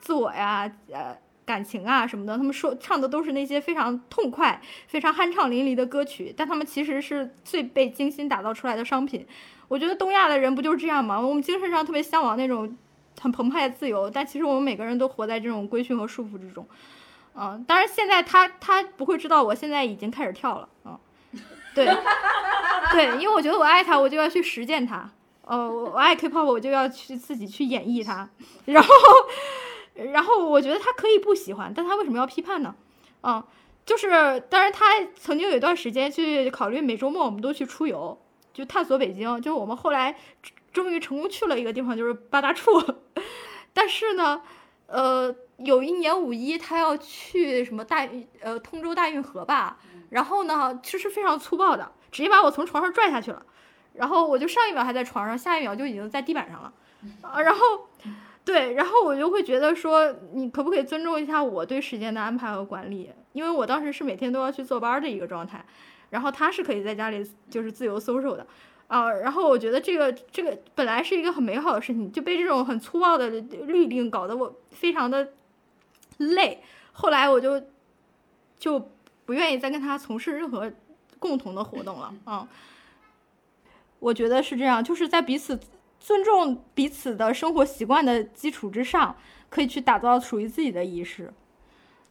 [0.01, 9.25] 自我呀，呃，感情啊什么的，他们说唱的都是那些非常痛快、非常酣畅淋漓的歌曲，但他们其实是最被精心打造出来的商品。
[9.69, 11.21] 我觉得东亚的人不就是这样吗？
[11.21, 12.77] 我们精神上特别向往那种
[13.21, 16.67] 很澎湃的自由，但其实我们每个人都活在这种规训和束缚之中。
[17.41, 20.99] 嗯，当然现在他他不会知道我现在已经开始跳了，嗯，
[21.73, 21.87] 对，
[22.91, 25.09] 对，因为我觉得我爱他，我就要去实践他，
[25.45, 28.29] 呃，我爱 K-pop，我就要去自己去演绎他，
[28.67, 28.93] 然后，
[30.13, 32.75] 然后我觉得他可以不喜欢，但他为什么要批判呢？
[33.23, 33.41] 嗯，
[33.87, 38.21] 就是，当然他曾经有一段时间去考虑每周末我们都去出游，
[38.53, 40.17] 就探索北京，就我们后来
[40.73, 42.83] 终于成功去了一个地方，就是八大处，
[43.73, 44.43] 但是呢，
[44.89, 45.33] 呃。
[45.65, 49.77] 有一年五一他要去什么大运呃通州大运河吧，
[50.11, 53.43] 然后呢其实非常粗暴的，直接把我从床上拽下去了，
[53.95, 56.73] 然后我就上一秒还在床上，下一秒就已经在地板上了，
[57.23, 57.89] 啊，然后
[58.45, 63.11] 对，然后我就会觉得说，你可不可以尊重一下我对时间的安排和管理？
[63.33, 65.65] 因为我当时是每天都要去坐班的一个状态，
[66.11, 68.47] 然后他是可以在家里就是自由 social 的。
[68.87, 75.29] 啊，然后我觉得这个这个本来是一个很美好的事情，就被这种很粗暴的律令搞得我非常的
[76.19, 76.63] 累。
[76.93, 77.63] 后来我就
[78.59, 78.91] 就
[79.25, 80.71] 不愿意再跟他从事任何
[81.19, 82.15] 共同的活动了。
[82.27, 82.47] 嗯，
[83.99, 85.59] 我觉得是这样，就是在彼此
[85.99, 89.17] 尊重彼此的生活习惯的基础之上，
[89.49, 91.33] 可以去打造属于自己的仪式。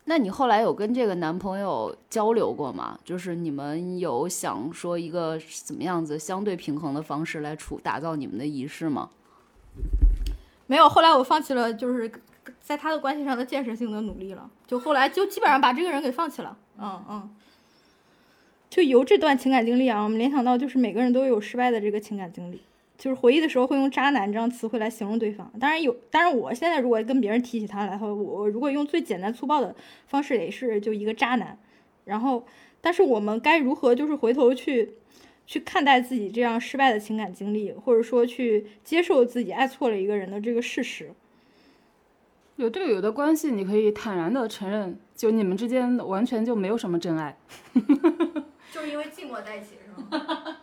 [0.06, 2.98] 那你后来有跟这个男朋友交流过吗？
[3.04, 9.10] 就是你们有想说一个怎么样子相对平衡的方式来处打造你们的仪式吗？
[10.66, 12.10] 没有，后来我放弃了，就是
[12.68, 14.52] 在他的关系上的建设性的努力了。
[14.68, 16.58] 就后来就基本上把这个人给放弃了。
[16.78, 17.36] 嗯嗯。
[18.70, 22.62] 就由这段情感经历啊，我们联想到就是每个人都有失败的这个情感经历。
[22.98, 29.74] 就是回忆的时候会用“渣男”这样词汇来形容对方，当然有，当然我现在如果跟别人提起他来话，我如果用最简单粗暴的
[30.08, 31.58] 方式也是就一个渣男。
[32.04, 32.46] 然后，
[32.82, 34.96] 但是我们该如何就是回头去
[35.46, 41.12] 去看待自己这样失败的情感经历，或者说去接受自己爱错了一个人的这个事实？
[42.58, 47.38] 有队友的关系，你可以坦然的承认，就你们之间完全就没有什么真爱，
[48.74, 50.58] 就是因为寂寞在一起是吗？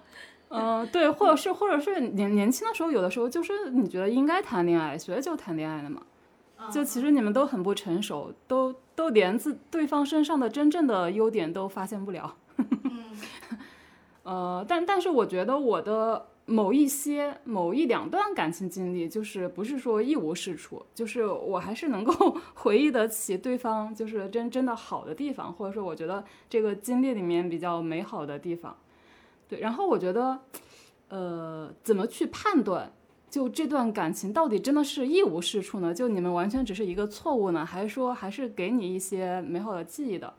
[0.49, 6.03] 嗯， 对，或者是，或者是年年轻的时候，有的时候就是你觉得应该谈恋爱，所以就谈恋爱了嘛。
[6.71, 12.37] 就其实你们都很不成熟，都都连自对方身上的真正的优点都发现不了。
[14.25, 28.77] 呃，但但是我觉得我的某一些某一两段感情经历，就是不是说一无是处，就是我还是能够 回忆得起对方就是真真的好的地方，或者说我觉得这个经历里面比较美好的地方。
[29.49, 30.41] 对，然后我觉得，
[31.09, 32.93] 呃，怎么去判断，
[33.31, 35.95] 就这段感情到底真的是一无是处呢？
[35.95, 40.35] 就你们完全只是一个错误呢，还是说还是给你一些美好的记忆的？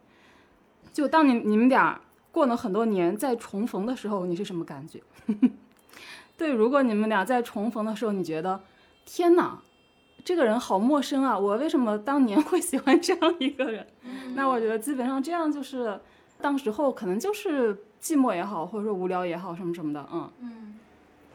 [0.94, 2.00] 就当你你们俩
[2.32, 5.02] 过了很多年再重逢的时候，你是什么感觉？
[6.38, 8.62] 对，如果你们俩在重逢的时候，你觉得
[9.06, 9.60] 天哪，
[10.24, 13.86] 这个人好陌生啊，我为什么当年 会喜欢这样一个人？
[14.36, 16.00] 那我觉得基本上这样就是，
[16.41, 17.78] 当时候可能就是。
[18.06, 20.32] 寂寞也好，或者说无聊也好，什么什么的，嗯。
[20.39, 20.80] 嗯。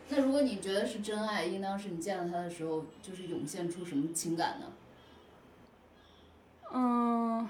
[0.08, 4.66] 那如果你觉得是真爱，应当是你见到他的时候，就是涌现出什么情感呢？
[6.72, 7.48] 嗯，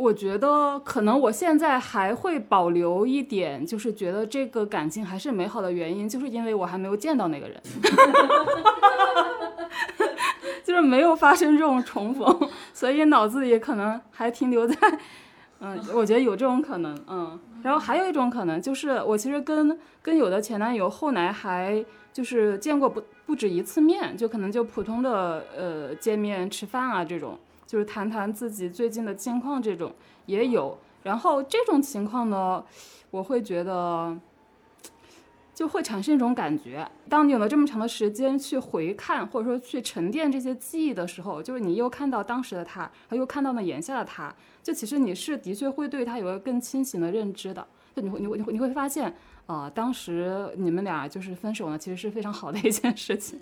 [0.00, 7.60] 我觉得可能我现在还会保留一点，就是觉得这个感情还是美好的原因，就是因为我还没有见到那个人，
[10.64, 14.74] 就是没有发生这种重逢，所以脑子里可能还停留在，
[15.60, 17.38] 嗯，我觉得有这种可能，嗯。
[17.62, 27.38] 然后还有一种可能就是，我其实跟跟有的前男友后来还就是见过不不止一次面，就可能就普通的呃见面吃饭啊这种，
[27.70, 29.94] 就是谈谈自己最近的近况这种
[30.26, 30.76] 也有。
[31.04, 32.64] 然后这种情况呢，
[33.12, 34.18] 我会觉得
[35.54, 44.34] 就会产生一种感觉，当你有了这么长的时间去回看或者说去沉淀这些记忆的时候，就是你又看到当时的他，又看到了眼下的他。
[44.64, 49.14] 就其实你是的确会对他有个更清醒的认知的，就你会你会你会你会发现，
[49.46, 53.38] 啊，当时你们俩就是分手呢，其实是非常好的一件事情，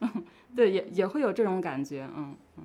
[0.00, 0.08] 嗯，
[0.56, 2.64] 对，也也会有这种感觉，嗯嗯。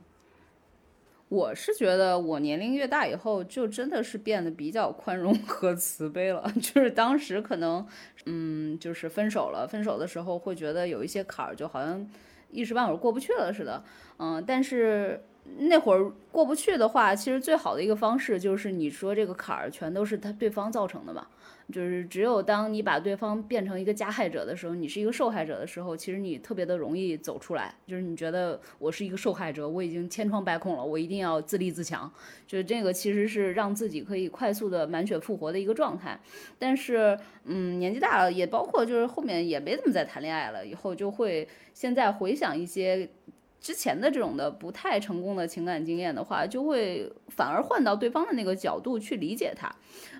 [1.29, 7.85] 我是觉得我年龄越大以后，就真的是变得比较宽容和慈悲了， 就是当时可能，
[8.25, 12.09] 嗯，就是分手了，分手的时候会觉得有一些坎儿，就好像
[12.49, 13.83] 一时半会儿过不去了似的，
[14.17, 15.23] 嗯，但是。
[15.59, 21.25] 那会儿过不去的话，其实最好的一个方式就是你说这个坎儿全都是他对方造成的嘛。
[21.71, 27.75] 就是只有当你把对方变成一个加害者的时候，你是一个受害者的时候，其实你特别的容易走出来。
[27.86, 32.10] 就是你觉得我是一个受害者，我已经千疮百孔了，我一定要自立自强。
[32.47, 36.17] 就是这个其实是让自己可以快速的满血复活的一个状态。
[36.58, 43.10] 但是，嗯，年纪大了，也包括就是后面也没怎么再谈恋爱了，以后就会现在回想一些。
[43.59, 49.69] 之前的这种的不太成功的情感经验的话，就会反而换到对方的那个角度去理解他，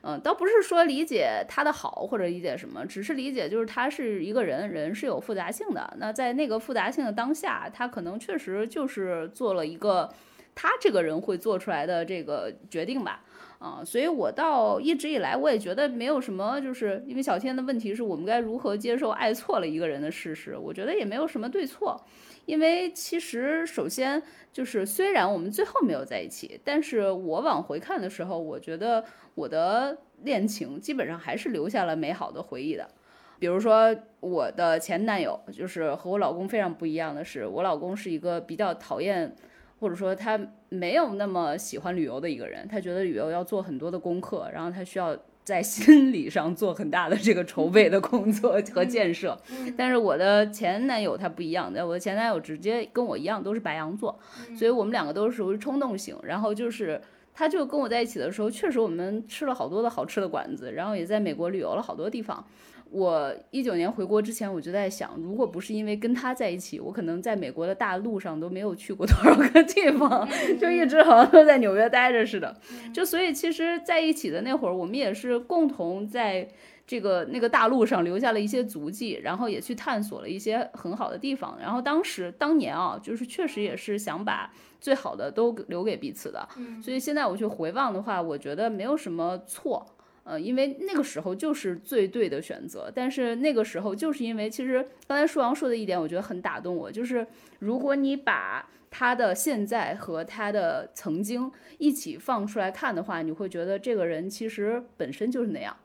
[0.02, 5.96] 嗯，倒不是说理解他的好或者理解什么，只是理解就是他是一个人，人是有复杂性的。
[5.98, 10.10] 那在那个复杂性的当下，他可能确实就是做了一个
[10.56, 13.24] 他这个人会做出来的这个决定吧。
[13.60, 22.00] 啊，所以我到一直以来，我也觉得没有什么，就是因为小天的问题是我们该如何接受爱错了一个人的事实，我觉得也没有什么对错，
[22.48, 29.04] 因为其实首先就是虽然我们最后没有在一起，但是我往回看的时候，我觉得
[29.36, 32.90] 我的恋情基本上还是留下了美好的回忆的，
[33.38, 39.36] 比如说我的前男友，就是和我老公非常不一样的是，我老公是一个比较讨厌。
[39.80, 40.40] 或者说他
[40.70, 45.16] 没有那么喜欢旅游的一个人，他觉得旅游要做很多的功课，然后他需要
[45.48, 49.40] 在心理上做很大的这个筹备的工作和建设。
[49.78, 54.20] 但是我的前男友他不一样的，我的前男友直接跟我一样都是白羊座，
[54.58, 56.18] 所以我们两个都是属于冲动型。
[56.22, 57.02] 然后就是
[57.34, 62.46] 他就跟我在一起的时候，确实我们吃了好多的好吃的馆子，然后也在美国旅游了好多地方。
[62.92, 70.28] 我一九年回国之前，我就在想，如果不是因为跟他在一起，我可能在美国的大陆上都没有去过多少个地方，
[70.60, 72.56] 就一直好像都在纽约待着似的。
[72.94, 76.48] 就所以，其实在一起的那会儿，我们也是共同在
[76.86, 81.58] 这个那个大陆上留下了一些足迹，然后也去探索了一些很好的地方。
[81.60, 86.48] 然后当时当年啊，就是确实也是想把最好的都留给彼此的。
[86.82, 89.86] 所以现在我去回望的话，我觉得没有什么错。
[90.28, 97.26] 呃，因为那个时候就是最对的选择，但是那个时候就是因为，其实刚才舒阳说的一点，我觉得很打动我，就是
[97.60, 105.76] 如果你把他的现在和他的曾经一起放出来看的话，你会觉得这个人其实本身就是那样。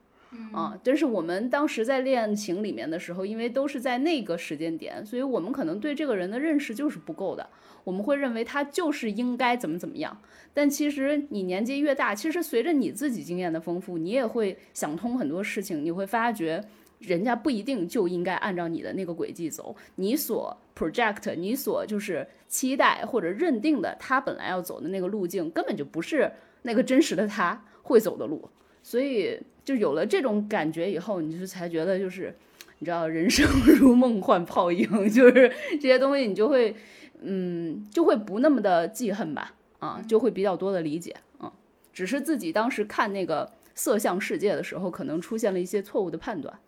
[0.53, 7.49] 啊，但是我们当时在恋情里面的时候，因为都是在那个时间点，所以我们可能对这个人的认识就是不够的。
[7.85, 10.17] 我们会认为他就是应该怎么怎么样。
[10.55, 15.85] 但其实你年纪越大，其实随着你自己经验的丰富，你也会想通很多事情。
[15.85, 16.63] 你会发觉，
[16.99, 19.75] 人家不一定就应该按照你的那个轨迹走。
[19.97, 26.31] 你所 project，你所就是期待或者认定的他本来要走的那个路径，根本就不是
[26.63, 28.49] 那个真实的他会走的路。
[28.83, 29.41] 所以。
[29.65, 32.35] 就有了这种感觉以后，你就才觉得就是，
[32.81, 36.75] 你知道，人生 如梦幻泡影，就是这些东西你就会，
[37.21, 41.53] 嗯，就会不那么的记恨吧，啊，就会比较多的理解，啊，
[41.93, 46.59] 只是自己当时看那个色相世界的时候，可能出现了一些错误的判断。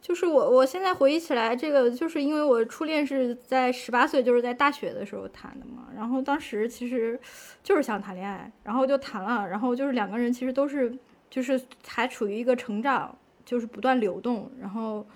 [0.00, 7.18] 就是我我现在回忆起来，这个就是因为我初恋是在十八岁，就是在大学的时候谈的嘛，然后当时其实
[7.64, 10.96] 就是想谈恋爱，然后就谈了，然后就是两个人其实都是。
[11.30, 15.06] 就是还处于一个成长，就是不断流动，然后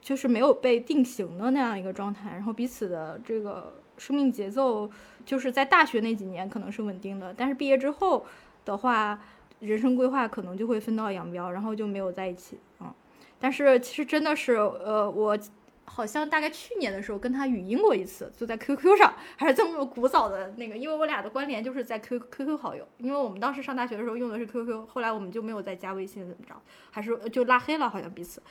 [0.00, 4.90] 就是没有被定型的那样一个状态，然后彼此的这个生命节奏，
[5.24, 8.26] 就是在大学那几年可能是稳定的，但是毕业之后
[8.64, 9.18] 的话，
[9.60, 12.94] 人生规划可能就会分道扬镳，然后就没有在一起啊。
[13.38, 15.38] 但是其实真的是，呃，我。
[15.84, 26.54] 好像大概去年的时候跟他语音过一次，就在 QQ 上， 还是这么古早的那个，因为我俩的关联就是在 Q QQ 好友，因为我们当时上大学的时候用的是 QQ，后来我们就没有再加微信怎么着，
[26.90, 28.42] 还是就拉黑了好像彼此。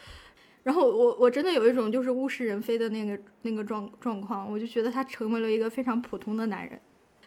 [0.63, 6.79] 然后我我真的有一种就是物是人非的那个那个状状况，我就觉得他成为了一个非常普通的男人，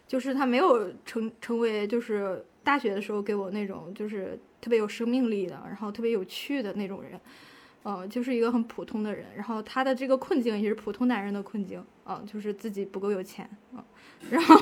[0.06, 7.20] 就是他没有成成为就是大学的时候给我那种就是特别有生命力的，然后特别有趣的那种人。
[7.86, 13.84] 嗯，就是一个很普通的人，然后他的这个困境也是普通男人的困境，嗯，就是自己不够有钱，嗯，
[14.30, 14.56] 然后，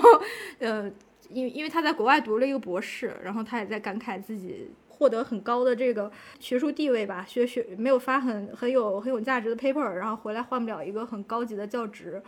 [0.59, 0.91] 呃，
[1.29, 6.11] 因因为他在国外读了一个博士，然后他也在感慨自己获得很高的这个
[6.41, 12.21] 学术地位吧，学学没有发很很有很有价值的 paper，然后回来换不了一个很高级的教职，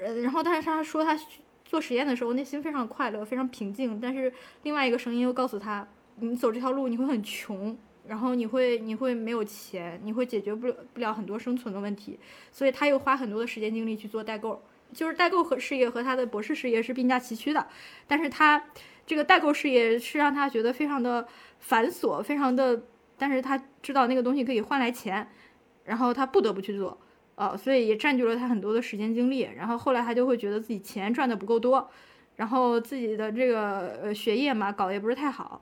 [0.00, 1.18] 呃，然后但是他说他
[1.64, 4.32] 做实验的时候内心非常快乐，非常平静，但是
[4.62, 5.86] 另外一个声音又告诉他，
[6.20, 7.76] 你走这条路你会很穷。
[8.08, 12.18] 然后你会你会没有钱，你会解决不了不了很多生存的问题，
[12.50, 17.66] 所以他又花很多的时间精力去做代购，就是代购和事业和他的博士事业是并驾齐驱的，
[18.06, 18.64] 但是他
[19.06, 21.28] 这个代购事业是让他觉得非常的
[21.58, 22.82] 繁琐，非常的，
[23.18, 25.28] 但是他知道那个东西可以换来钱，
[25.84, 26.98] 然后他不得不去做，
[27.34, 31.90] 呃，所以也占据了他很多的时间精力，然后后来他就会觉得自己钱赚的不够多，
[32.36, 35.60] 然后自己的这个呃学业嘛搞得也不是太好。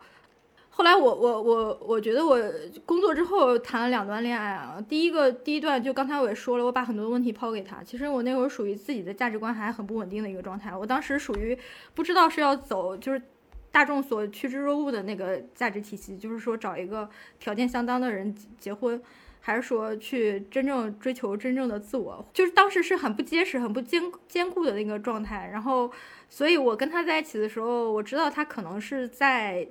[0.77, 2.39] 后来我我我我觉得我
[2.85, 7.83] 工作之后谈了两段恋爱啊，第一个第一段就刚才我也说了，我把很多问题抛给他。
[7.83, 11.59] 其实我那会儿属于自己的价值观还很不稳定的一个状态，我当时属于
[11.95, 13.23] 不知道是要走就是
[13.73, 17.09] 大众所趋之若鹜的那个价值体系，就是说找一个
[17.41, 19.01] 条件相当的人结婚，
[19.41, 25.49] 还是说去真正追求真正的自我，就是当时是很不结实、很不坚坚固的那个状态。
[25.51, 25.91] 然后，
[26.29, 29.67] 所以我跟他在一起的时候，我知道他可能是在。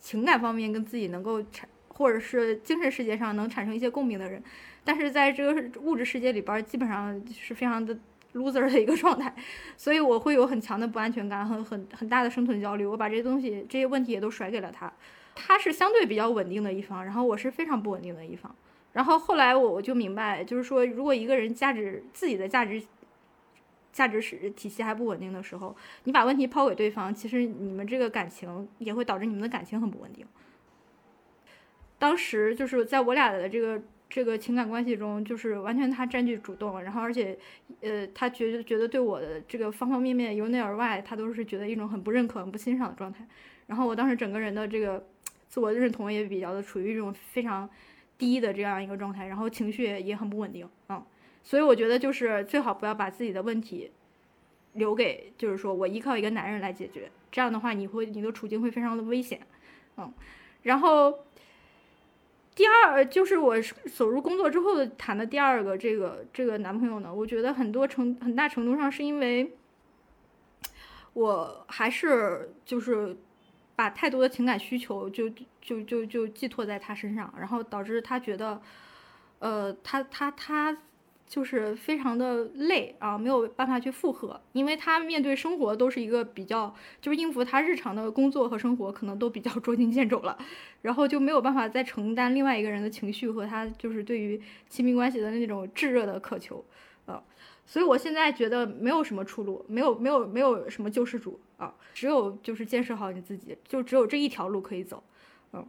[0.00, 4.42] 情感方面跟自己能够产，或者是精神世界上能产生一些共鸣的人，
[4.82, 7.96] 但是在这个物质世界里边，基本上是非常的
[8.34, 9.34] loser 的一个状态，
[9.76, 12.86] 所以我会有很强的不安全感，很很很大的生存焦虑。
[12.86, 14.92] 我把这些东西、这些问题也都甩给了他，
[15.34, 18.54] 他是相对比较稳定的一方，然后我是非常不稳定的一方。
[18.92, 22.82] 然后后来我我就明白，就是说，如果一个人价值自己的价值
[23.92, 30.26] 价值是体系还不稳定的时候，你把问题抛给对方，其实你们这个感情也会导致你们的感情很不稳定。
[31.98, 37.38] 当时就是在我俩的这个这个情感关系中，就是完全他占据主动，然后而且，
[37.80, 43.26] 呃，他觉得觉得对我的这个方方面面由内而外，他都是觉得一种很不认可、很不欣赏的状态。
[43.66, 45.06] 然后我当时整个人的这个
[45.48, 47.68] 自我认同也比较的处于一种非常
[48.16, 51.04] 低的这样一个状态，然后情绪也很不稳定啊。
[51.42, 53.90] 所以我觉得就是最好不要把自己的问题
[54.74, 59.40] 留给，就是说我依靠一个男人来解决，这样的话你会你的处境会非常的危险，
[59.96, 60.12] 嗯，
[60.62, 61.20] 然后。
[62.52, 63.56] 第二就是我
[63.94, 69.52] 走入工作之后谈的第二个这个这个男朋友呢，我觉得很多程很大程度上是因为，
[71.14, 73.16] 我还是就是
[73.74, 75.30] 把太多的情感需求就
[75.62, 78.60] 就就就寄托在他身上，然后导致他觉得，
[79.38, 80.76] 呃，他他他。
[81.30, 90.36] 就是非常的累啊，没有办法去负荷，因为他面对生活都是一个比较，就是应付他日常的工作和生活，可能都比较捉襟见肘了，
[90.82, 96.64] 然后就没有办法再承担另外一个人的情绪和他就是对于亲密关系的那种炙热的渴求，
[97.06, 97.22] 啊，
[97.64, 105.04] 所以我现在觉得没有什么出路，没有没有没有什么救世主啊，只有就是建设好你自己，就只有这一条路可以走，
[105.52, 105.64] 嗯。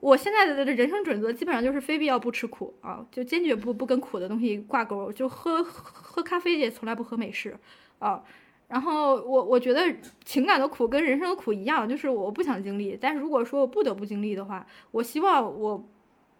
[0.00, 7.56] 我现在的人生准则基本上就是非必要不吃苦啊，就坚决不不跟苦的东西挂钩，就喝喝咖啡也从来不喝美式，
[7.98, 8.22] 啊，
[8.68, 9.82] 然后我我觉得
[10.24, 15.82] 情感的苦跟人生的苦一样，就是我不想经历，但是如果说我不得不经历的话，我希望我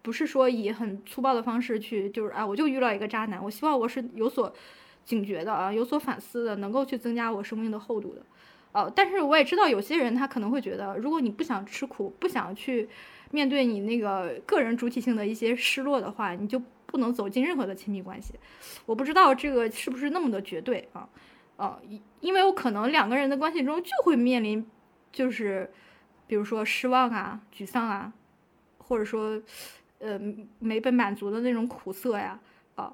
[0.02, 4.52] 不是说以很粗暴的方式去，就是啊我就遇到一个渣男，我希望我是有所
[5.04, 8.22] 警觉的啊，有所反思的，能够去增加我生命的厚度的，
[8.72, 12.88] 啊，但是我也知道有些人他可能会觉得，如果你不想吃苦，不想去。
[13.30, 18.34] 面对你那个个人主体性的一些失落的话，你就不能走进任何的亲密关系。
[18.84, 21.08] 我不知道这个是不是那么的绝对啊？
[21.56, 21.80] 啊，
[22.20, 24.64] 因为我可能两个人的关系中就会面临，
[25.10, 25.70] 就是
[26.26, 28.12] 比如说失望啊、沮丧啊，
[28.78, 29.40] 或者说
[29.98, 30.20] 呃
[30.58, 32.38] 没被满足的那种苦涩呀。
[32.74, 32.92] 啊，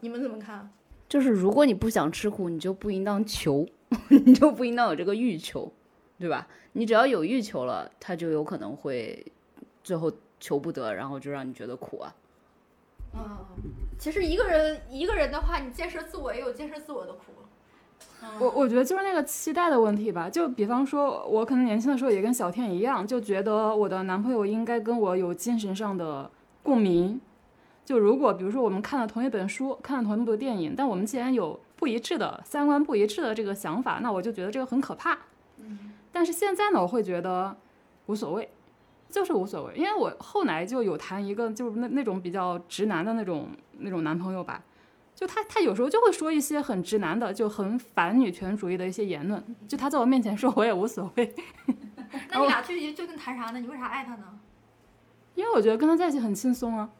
[0.00, 0.70] 你们怎么看？
[1.08, 3.66] 就是如果你不想吃苦，你就不应当求，
[4.08, 5.72] 你就不应当有这个欲求。
[6.20, 6.46] 对吧？
[6.74, 9.26] 你只要有欲求了，他就有可能会
[9.82, 12.14] 最后求不得，然后就让你觉得苦啊。
[13.14, 13.38] 嗯，
[13.98, 17.20] 其实一个人一个人的话，你建设自我也有建设自我的苦。
[18.38, 20.28] 我我觉得就是那个期待的问题吧。
[20.28, 26.30] 就比方说，我可能年轻的时候也跟小天一样，就觉得我的男朋友应该跟我有精神上的
[26.62, 27.18] 共鸣。
[27.84, 35.18] 就如果比如说我们看了同一本书，看了同一部电影，但我们既然有不一致的三观不一致的这个想法，那我就觉得这个很可怕。
[36.10, 36.12] 嗯。
[36.12, 37.56] 但是现在呢，我会觉得
[38.06, 38.50] 无所谓，
[39.08, 43.48] 就是无所谓，因为我后来就有谈一个就是那那种比较直男的那种
[43.78, 44.62] 那种男朋友吧，
[45.14, 51.34] 就他他有时候就会说一些很直男的，就很反女权主义的一些言论，就他在我面前说，我也无所谓。
[52.28, 53.60] 那你俩具体究竟谈啥呢？
[53.60, 54.24] 你为啥爱他呢？
[55.36, 56.90] 因为我觉得跟他在一起很轻松啊，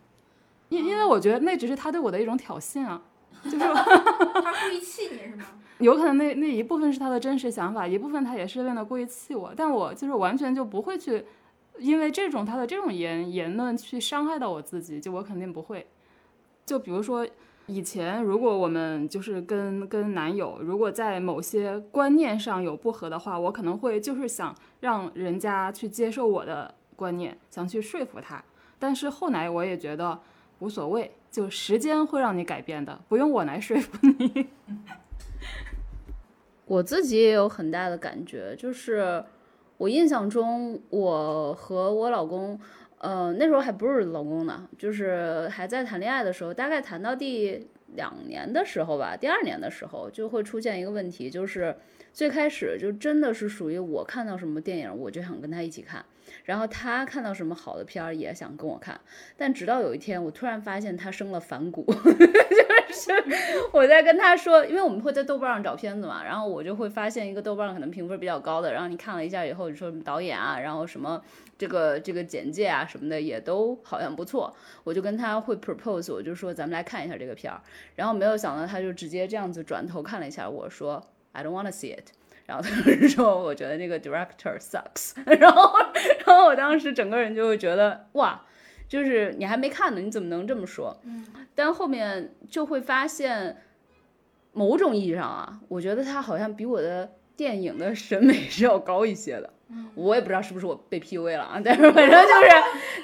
[0.69, 3.03] 因因为我觉得那只是他对我的一种挑衅啊，
[3.43, 5.47] 就是 他故意气你是吗？
[5.81, 11.25] 有可能那那一部分是他的真实想法，一部分他也是为了故意气我，但我就是完全就不会去，
[11.79, 15.87] 因为这种他的这种言言论去伤害到我自己，就我肯定不会。
[16.67, 17.27] 就比如说
[17.67, 28.43] 以前，如果我们就是跟跟男友，如果在某些观念上有不合的话，我可能会就是想让人家去接受我的观念，想去说服他。
[28.79, 30.19] 但是后来我也觉得
[30.59, 34.49] 无所谓，就时间会让你改变的，不用我来说服你。
[36.71, 39.25] 我自己也有很大的感觉，就是
[39.77, 42.57] 我印象中，我和我老公，
[42.99, 47.67] 呃，那时候还不是老公呢，就是还在谈恋爱的时候，大概谈到第
[47.97, 51.75] 两年的时候吧，第二年的时候就会出现一个问题，就是
[52.13, 56.05] 最开始就真的是属于我看到什么电影，我就想跟他一起看。
[56.45, 59.01] 然后他看到什么好的片儿也想跟我看，
[59.37, 63.13] 但直到有一天，我突然发现他生了反骨， 就是
[63.73, 71.23] 我在跟他说，因为我们会在豆瓣上找片子嘛，然后我就会发现一个豆瓣上可能评分比较高的，然后你看了一下以后，你说导演啊，然后什么
[71.57, 74.55] 这个这个简介啊什么的也都好像不错，
[74.85, 77.61] 我就跟他会 propose，我就说咱们来看一下这个片儿，
[77.95, 81.03] 然后没有想到他就直接这样子转头看了一下我说
[81.33, 82.20] I don't wanna see it。
[82.47, 85.13] 然后他就说：“我觉得那个 director sucks。
[85.39, 85.73] ”然后，
[86.27, 88.43] 然后我当时整个人就会觉得哇，
[88.89, 90.97] 就是你还没看呢，你怎么能这么说？
[91.05, 91.25] 嗯。
[91.55, 93.57] 但后面就会发现，
[94.53, 99.49] 某种意义上啊，我觉得他好像比我的电影的审美是要高一些的。
[99.95, 102.51] 我也不知道是不是我被 PUA 了啊，但是反正就是，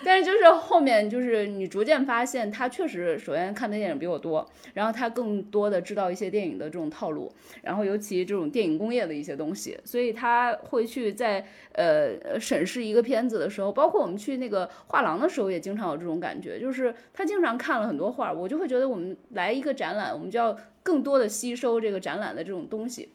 [0.05, 7.32] 但是就是后面就是你逐渐发现，他确实首先看的电影比我多，然后他更多的知道一些电影的这种套路，
[7.62, 23.11] 然后尤其这种电影工业的一些东西，所以他会去在呃审视一个片子的时候，包括我们去那个画廊的时候，也经常有这种感觉，就是他经常看了很多画，我就会觉得我们来一个展览，我们就要更多的吸收这个展览的这种东西。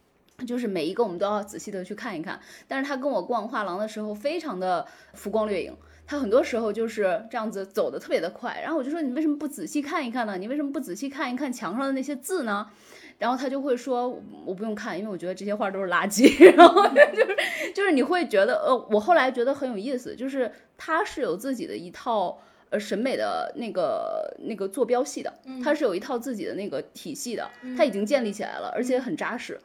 [0.46, 5.76] 就是每一个我们都要仔细的去看一看，但是他跟我逛画廊的时候非常的浮光掠影，
[6.06, 10.38] 他很多时候就是这样子走的特别的快，然后我就说你为什么不仔细看一看呢？
[10.38, 12.68] 你为什么不仔细看一看墙上的那些字呢？
[13.18, 14.10] 然后他就会说
[14.46, 16.28] 我不用看，因为我觉得这些画都是垃圾。
[16.58, 17.38] 然后就是
[17.74, 22.42] 就是你会觉得呃，我后来觉得很有意思，就是他是有自己的一套。
[22.72, 27.46] 呃，审美的那个那个坐标系的，它是有一套自己的那个体系的，
[27.78, 29.60] 它已经建立起来了，而且很扎实。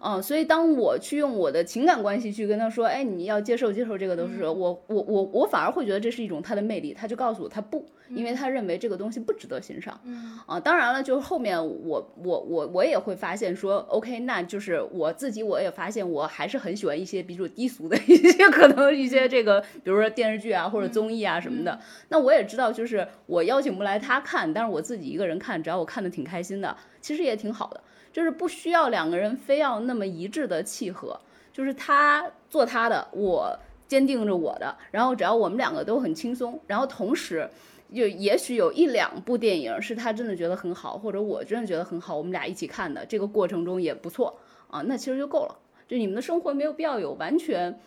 [0.00, 7.84] 嗯，所以当我去用我的情感关系去跟他说，哎，你要接受接受这个的时候，我我我我反而会觉得这是一种他的魅力，他就告诉我他不，
[8.14, 9.98] 因为他认为这个东西不值得欣赏。
[10.04, 22.42] 嗯啊，当然了，就是后面我我我我也会发现说，OK，那就是我自己我也发现我还是很喜欢一些比较低俗的 一些可能一些这个，比如说电视剧啊或者综艺啊什么的，那我也。
[22.52, 27.80] 知道就是我邀请不来他看，但是我自己一个人看，只要我看的挺开心的，其实也挺好的。
[28.12, 31.18] 就是不需要两个人非要那么一致的契合，
[31.50, 33.58] 就是他做他的，我
[33.88, 37.48] 坚定着我的，然后只要我们两个都很轻松，然后同时
[37.94, 44.38] 就也许有一两部电影是他真的觉得很好，或者我真的觉得很好，我们俩一起看的，这个过程中也不错
[44.68, 45.58] 啊，那其实就够了。
[45.86, 47.78] 就你们的生活没有必要有完全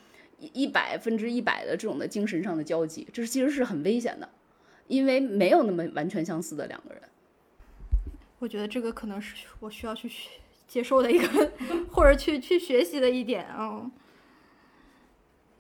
[0.54, 4.30] 一百分之一百的这种的精神上的交集，这是其实是很危险的。
[4.88, 7.02] 因为没有那么完全相似的两个人，
[8.38, 10.08] 我觉得这个可能是我需要去
[10.68, 11.52] 接受的一个，
[11.92, 13.90] 或者去去学习的一点啊。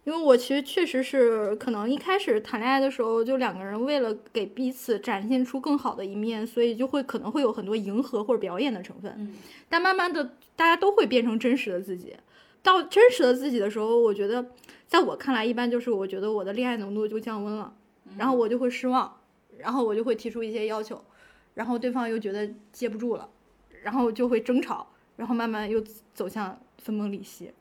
[0.06, 9.14] 因为我其实确实是可能一开始谈恋爱的时候，就两个人为了给彼此展现出更好的一面，所以就会可能会有很多迎合或者表演的成分。
[9.18, 9.34] 嗯。
[9.68, 10.24] 但慢慢的，
[10.56, 12.16] 大家都会变成真实的自己。
[12.62, 14.46] 到真实的自己的时候，我觉得，
[14.88, 17.74] 在我看来，一般就是我觉得我的恋爱浓度就降温了。
[18.16, 19.12] 然后我就会失望，
[19.58, 21.04] 然后我就会提出一些要求，
[21.56, 23.28] 然后对方又觉得接不住了，
[23.82, 25.84] 然后就会争吵，然后慢慢又
[26.14, 27.54] 走向分崩离析，嗯。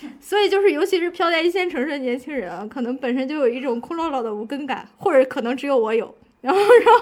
[0.20, 6.14] 所以就是，尤其是飘在一线城市的年轻人啊，可能本身就有一种空落落的无根感， 或者可能只有我有。
[6.40, 7.00] 然后，然后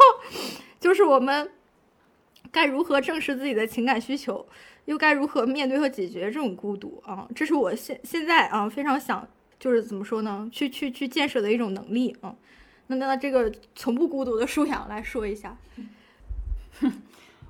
[0.81, 1.51] 就是我们
[2.51, 4.47] 该如何正视自己的情感需求，
[4.87, 7.29] 又该如何面对和解决这种孤独啊？
[7.35, 9.29] 这是我现现在啊非常想。
[9.59, 10.47] 就是怎么说呢？
[10.53, 12.37] 去去去建设的一种能力啊。
[12.89, 15.57] 那那这个从不孤独的舒阳来说一下。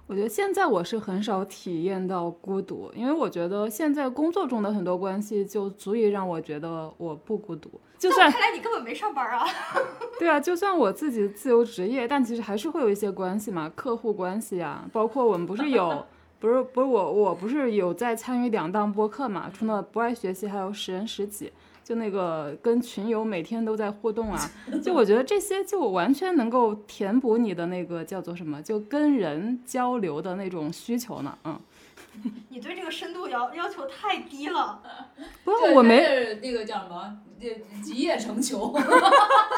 [0.07, 7.69] 我觉得现在我是很少体验到孤独，因为我觉得现在工作中的很多关系就足以让我觉得我不孤独。
[7.99, 9.45] 就算看来你根本没上班啊。
[10.19, 16.07] 对啊，就算我自己自由职业，但其实还是会有一些关系嘛，客户关系啊，包括我们不是有，
[16.39, 21.53] 不是不是我我不是有在参与两档播客嘛，除了不爱学习，还有十人十己。
[21.87, 24.51] 就那个跟群友每天都在互动啊，
[24.83, 31.57] 就我觉得这些就完全能够填补你的那个叫做什么，就跟人交流的那种需求呢，嗯。
[32.49, 34.83] 你对这个深度要要求太低了。
[35.45, 37.19] 不，我没那个叫什么，
[37.85, 38.75] 集腋成裘。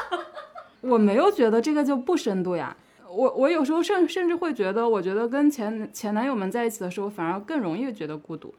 [0.83, 2.77] 我没有觉得这个就不深度呀，
[3.09, 8.53] 我我有时候甚甚至会觉得，我觉得跟前前男友们在一起的时候，反而更容易觉得孤独。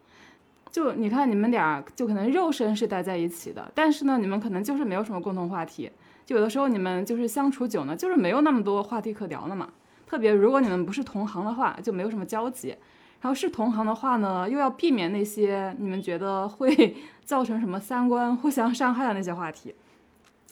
[0.72, 5.91] 就你看，你们俩就可能肉身是待在一起的，但是呢，你们可能就是没有什么共同话题。
[6.26, 9.70] 就有的时候你们就是相处久呢，就是没有那么多话题可聊了嘛。
[10.05, 12.76] 特别如果你们不是同行的话，就没有什么交集。
[13.22, 16.95] 然后是同行的话呢，又要避免那些你们觉得会
[17.26, 19.76] 造成什么三观互相伤害的那些话题，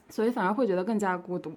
[0.10, 1.54] 所以反而会觉得更加孤独。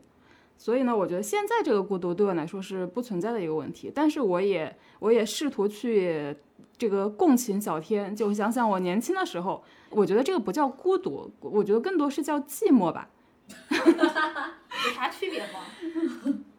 [0.60, 3.90] 所以呢，我觉得现在这个孤独对我来说是不存在的一个问题。
[3.94, 6.36] 但是我也我也试图去。
[6.76, 13.06] 这个共情小天，就想想我年轻的时候，我觉得这个不叫孤独，我觉得更多是叫寂寞吧。
[13.68, 15.60] 有啥区别吗？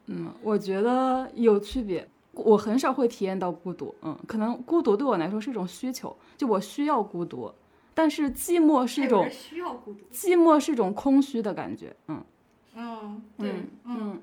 [0.06, 2.08] 嗯，我觉得有区别。
[2.34, 7.52] 我很少会体验到孤独，嗯，可能孤独对我来说是一种需求，就我需要孤独。
[7.95, 12.24] 但是寂寞是一种需要孤独，寂寞是一种空虚的感觉，嗯
[12.76, 13.51] 嗯，对，
[13.86, 14.22] 嗯，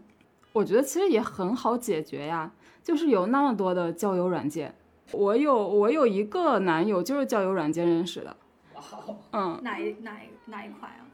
[0.53, 2.51] 我觉得其实也很好解决呀，
[2.83, 4.75] 就是有那么多的交友软件。
[5.13, 8.37] 我有我有一个男友，就是交友软件认识的。
[9.33, 11.05] 嗯，哪一哪一哪一款啊？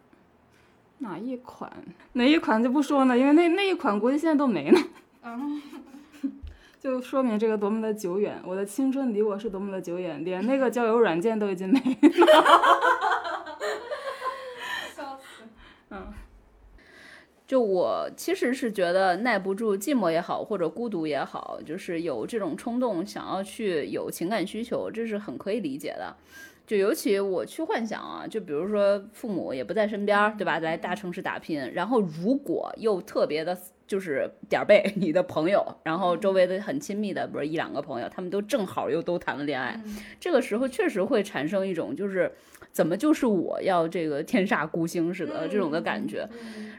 [0.98, 1.72] 哪一款？
[2.12, 4.80] 哪一款就不说呢，因为那那一款估计现在都没了。
[5.22, 5.60] 嗯，
[6.80, 8.40] 就说明这个多么的久远。
[8.44, 11.84] 我的青春离我是多么的久远，连那个交友软件都已经没了。
[14.94, 15.42] 笑死。
[15.90, 16.12] 嗯。
[17.46, 26.16] 就我其实是觉得耐不住寂寞也好，或者孤独也好，就是有这种冲动想要去有情感需求，这是很可以理解的。
[26.66, 30.58] 就尤其我去幻想啊，就比如说父母也不在身边，对吧？
[30.60, 33.54] 来大城市打拼，然后如果又特别的，
[33.86, 39.78] 就是点儿背你的朋友，然后周围的很亲密的，比如一两个朋友，他们都正好又都谈了恋爱，
[40.18, 42.32] 这个时候确实会产生一种就是
[42.74, 46.28] 怎么就是我要这个天煞孤星似的这种的感觉。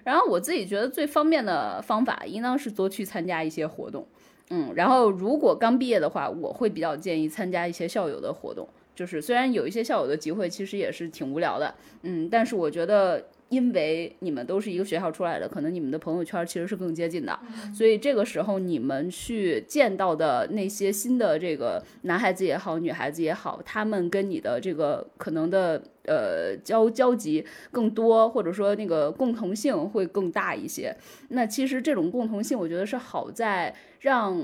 [0.04, 4.06] 然后我自己觉得最方便的方法，应当是多去参加一些活动。
[4.50, 8.68] 嗯，然后如果刚毕业的话，我会比较建议参加一些校友的活动。
[8.94, 11.74] 就是虽然有一些校友的集会，其实也是挺无聊的，
[12.04, 13.26] 嗯，但是我觉得，
[13.56, 17.40] 因为你们都是一个学校出来的，可能你们的朋友圈其实是更接近的，
[17.74, 30.94] 所以这个时候你们去见到的那些新的这个男孩子也好，女孩子也好，他们跟你的这个可能的呃交交集更多，或者说那个共同性会更大一些。
[31.30, 34.38] 那其实这种共同性，我觉得是好在让。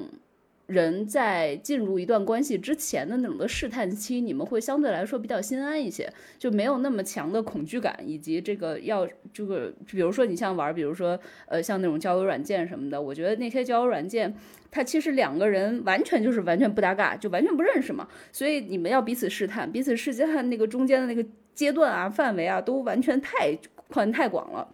[0.71, 14.33] 人在进入一段关系之前的那种的试探期，你们会相对来说比较心安一些，就没有那么强的恐惧感，以及这个要这个，比如说你像玩，比如说呃像那种交友软件什么的，我觉得那些交友软件，
[14.71, 23.57] 它其实两个人完全就是完全不搭嘎，就完全不认识嘛，所以你们要彼此试探，彼此试探那个中间的那个阶段啊、范围啊，都完全太
[23.89, 24.67] 宽太广了。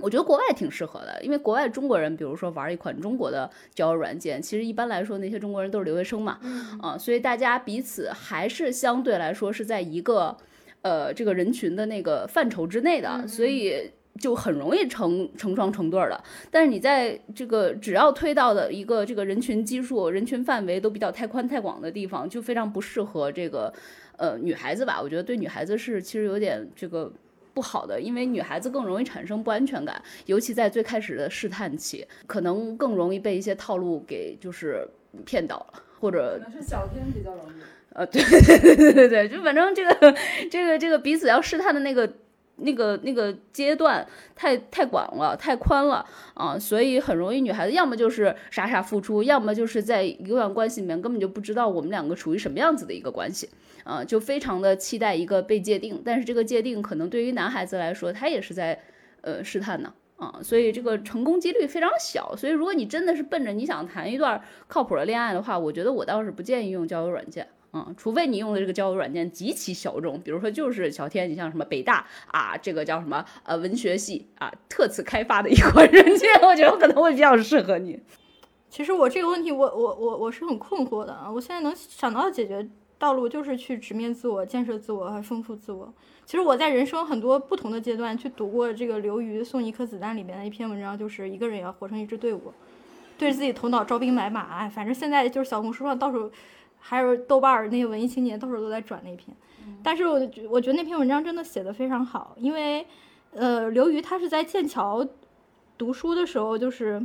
[0.00, 6.38] 我觉得国外挺适合的，因为国外中国人，比如说玩一款中国的交友软件，其实一般来说那些中国人都是留学生嘛，
[6.82, 10.36] 啊，所以大家彼此还是相对来说是在一个
[10.82, 13.90] 呃这个人群的那个范畴之内的，所以
[14.20, 16.22] 就很容易成成双成对的。
[16.50, 23.72] 但是你在这个只要推到的一个这个人群基数、人群范围都比较太宽太广的地方，就非常不适合这个
[24.18, 25.00] 呃女孩子吧？
[25.00, 27.10] 我觉得对女孩子是其实有点这个。
[27.56, 34.86] 不好的，因为女孩子更容易产生不安全感，尤其在最开始的试探期，可能更容易被一些套路给就是
[35.24, 37.52] 骗到了，或者可能是小天比较容易。
[37.94, 40.14] 呃，对 对对对对对，就反正这个
[40.50, 42.12] 这个这个彼此要试探的那个。
[42.58, 46.02] 那个那个阶段太太广了，太宽了
[46.32, 53.46] 啊，所以很容易女孩子要么就是傻傻付出，要么就是在一段关系里面根本就不知道我们两个处于什么样子的一个关系
[53.86, 58.78] 啊，就非常的期待一个被界定，但是这个界定可能对于男孩子来说，他也是在
[59.20, 62.34] 呃试探呢啊，所以这个成功几率非常小。
[62.34, 67.46] 所以如果你真的是奔着你想谈一段靠谱的恋爱的话，我觉得我倒是不建议用交友软件。
[67.72, 78.00] 嗯，除非你用的这个交友软件极其小众，比如说就是小天，你像什么北大啊，这个叫什么呃文学系啊，特此开发的一款软件，我觉得可能会比较适合你。
[78.70, 81.30] 其实我这个问题，我我我我是很困惑的啊。
[81.30, 82.66] 我现在能想到解决
[82.98, 85.92] 道路就是去直面自我、建设自我、和丰富自我。
[86.24, 92.52] 其实我在人生很多不同的阶段去读过这个刘瑜送一颗子弹里面的一篇文章，就是一个人也要活成一支队伍，
[93.16, 94.42] 对自己头脑招兵买马。
[94.58, 96.30] 哎，反正现在就是小红书上到处。
[96.78, 99.36] 还有豆瓣儿那些文艺青年，到处都在转那篇，
[99.82, 102.86] 但是我我觉得那篇文章真的写的非常好，因为，
[103.32, 105.04] 呃，刘瑜他是在剑桥
[105.76, 107.04] 读书的时候，就是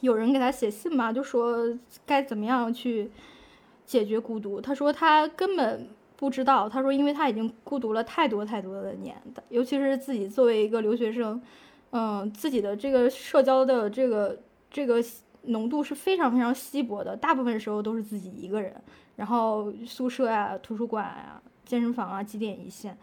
[0.00, 1.68] 有人给他写信嘛，就说
[2.06, 3.10] 该怎么样去
[3.88, 4.60] 解决孤独。
[4.60, 11.42] 他说他根本不知道，他说因为他已经孤独了太多太多的年，尤其是自己作为一个留学生，
[11.90, 14.38] 嗯，自己的这个社交的这个
[14.70, 15.02] 这个。
[15.42, 18.74] 浓度是非常非常稀薄的，大部分时候都是自己一个人，
[19.16, 22.98] 然后宿舍呀、图书馆啊、健身房啊几点一线，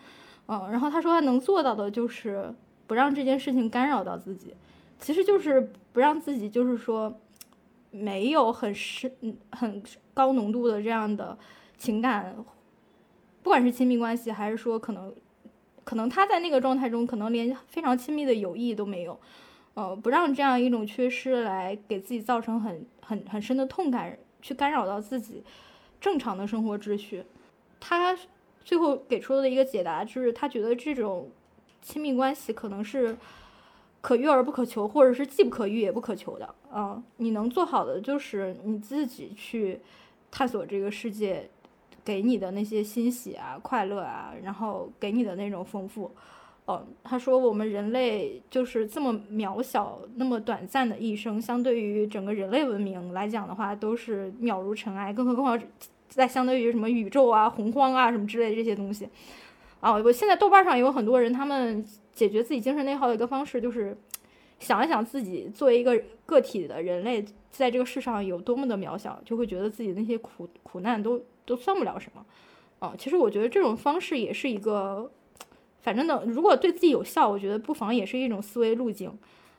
[0.47, 2.53] 嗯，然后他说他能做到的就是
[2.85, 4.53] 不让这件事情干扰到自己，
[4.99, 7.19] 其实就是不让自己就是说
[7.95, 9.11] 没有很深、
[9.51, 9.81] 很
[10.13, 11.37] 高浓度的这样的
[11.77, 12.35] 情感，
[13.41, 15.13] 不管是亲密关系还是说可能
[15.83, 19.19] 可能他在那个状态中可能连非常亲密的友谊都没有。
[19.75, 25.43] 呃，不让这样一种缺失来给自己造成很很很深的痛感，去干扰到自己
[25.99, 27.25] 正常的生活秩序。
[27.79, 28.17] 他
[28.63, 31.29] 最后给出的一个解答就是，他觉得这种
[31.81, 33.17] 亲密关系可能是
[34.05, 36.47] 可遇而不可求，或者是既不可遇也不可求的。
[36.71, 39.79] 嗯，你能做好的就是你自己去
[40.29, 41.49] 探索这个世界
[42.03, 46.11] 给你的那些欣喜啊、快乐啊，然后给你的那种丰富。
[46.65, 55.11] 哦，他说我们人类就是这么渺小、那么短暂的一生，相对于整个人类文明来讲的话，都是渺如尘埃。
[55.11, 55.59] 更何况
[56.07, 59.09] 在相对于什么宇宙啊、洪荒啊什么之类的这些东西。
[59.79, 61.83] 啊，我现在豆瓣上有很多人，他们
[62.15, 63.95] 解决自己精神内耗的一个方式就是
[64.57, 72.25] 想一想自己作为一个个体的人类，在这个世上有多么的渺小，就会觉得自己那些苦苦难都都算不了什么。
[72.79, 75.11] 啊，其实我觉得这种方式也是一个，
[75.81, 79.11] 反正呢，如果对自己有效，我觉得不妨也是一种思维路径。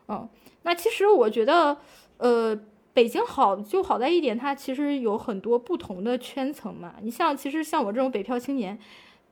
[0.09, 0.29] 嗯，
[0.63, 1.77] 那其实我觉得，
[2.19, 2.59] 呃，
[2.93, 6.95] 北京好就好在一点，它其实有很多不同的圈层嘛。
[7.03, 8.79] 你像，其实像我这种北漂青年，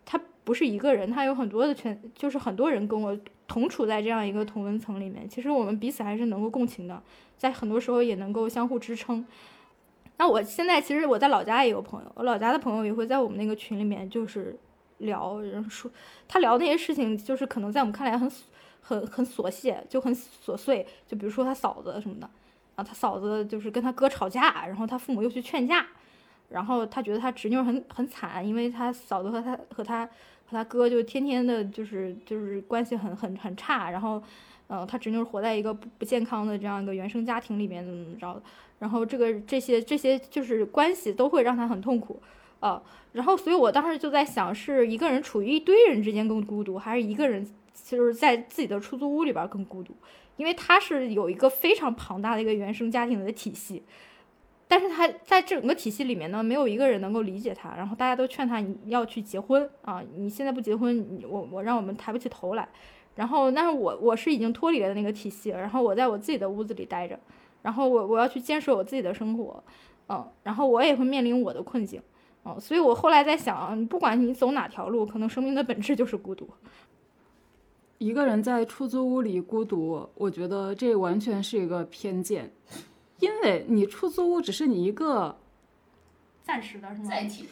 [0.05, 3.18] 他不是一个人，他有很多的圈，就是很多人跟我
[3.49, 5.28] 同处在这样一个同温层里面。
[5.28, 7.03] 其实我们彼此还是能够共情的，
[7.36, 9.26] 在很多时候也能够相互支撑。
[10.16, 14.57] 那我现在其实我在老家也有朋友，我老家的朋友也会在我们那个群里面就是
[14.99, 15.90] 聊，然说
[16.28, 18.30] 他聊那些事情，就是可能在我们看来很
[18.80, 22.30] 很很琐屑，就很琐碎，就比如说他嫂子什么的，
[22.76, 25.84] 啊，他嫂子就是跟他哥吵架，然后他父母又去劝架，
[26.49, 30.09] 然后他觉得他侄女很很惨，因为他嫂子和他和他
[30.47, 34.22] 和他哥就天天的就是就是关系很很很差，然后，
[34.66, 38.42] 呃，他侄女活在一个不不健康的这样一个原生家庭里面，怎么怎么着。
[38.78, 42.20] 然后这个这些这些就是关系都会让他很痛苦，
[42.61, 42.82] 啊，
[43.12, 49.95] 然后所以我当时就在想，是一个人处于一堆人之间更孤独，还是一个人就是在自己的出租屋里边更孤独？
[50.36, 53.82] 因为他是有一个非常庞大的一个原生家庭的体系，
[54.75, 62.68] 但是他在整个体系里面呢，没有一个人能够理解他，然后大家都劝他你要去结婚啊，你现在不结婚，你我我让我们抬不起头来，
[63.14, 67.16] 然后但是我我是已经脱离了那个体系，然后我在我自己的屋子里待着。
[67.62, 69.62] 然后我我要去坚守我自己的生活，
[70.09, 72.03] 嗯，然后我也会面临我的困境，
[72.45, 76.49] 嗯，所以我后来在想，不管你走哪条路，可能生命的本质就是孤独。
[77.99, 82.53] 一个人在出租屋里孤独，我觉得这完全是一个偏见，
[83.21, 85.39] 因为你出租屋只是你一个
[86.43, 87.09] 暂时的是吗？
[87.09, 87.49] 载体，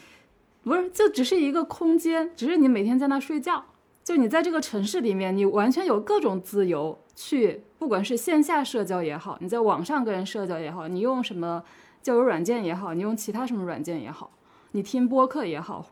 [0.63, 3.65] 不是，就只是一个空间，只是你每天在那睡觉。
[4.03, 11.63] 就你在这个城市里面，你完全有各种自由去，不管是线下社交也好，你在网上跟人社交也好，你用什么
[12.01, 14.29] 交友软件也好，你用其他什么软件也好，
[14.73, 15.87] 你听播客也好，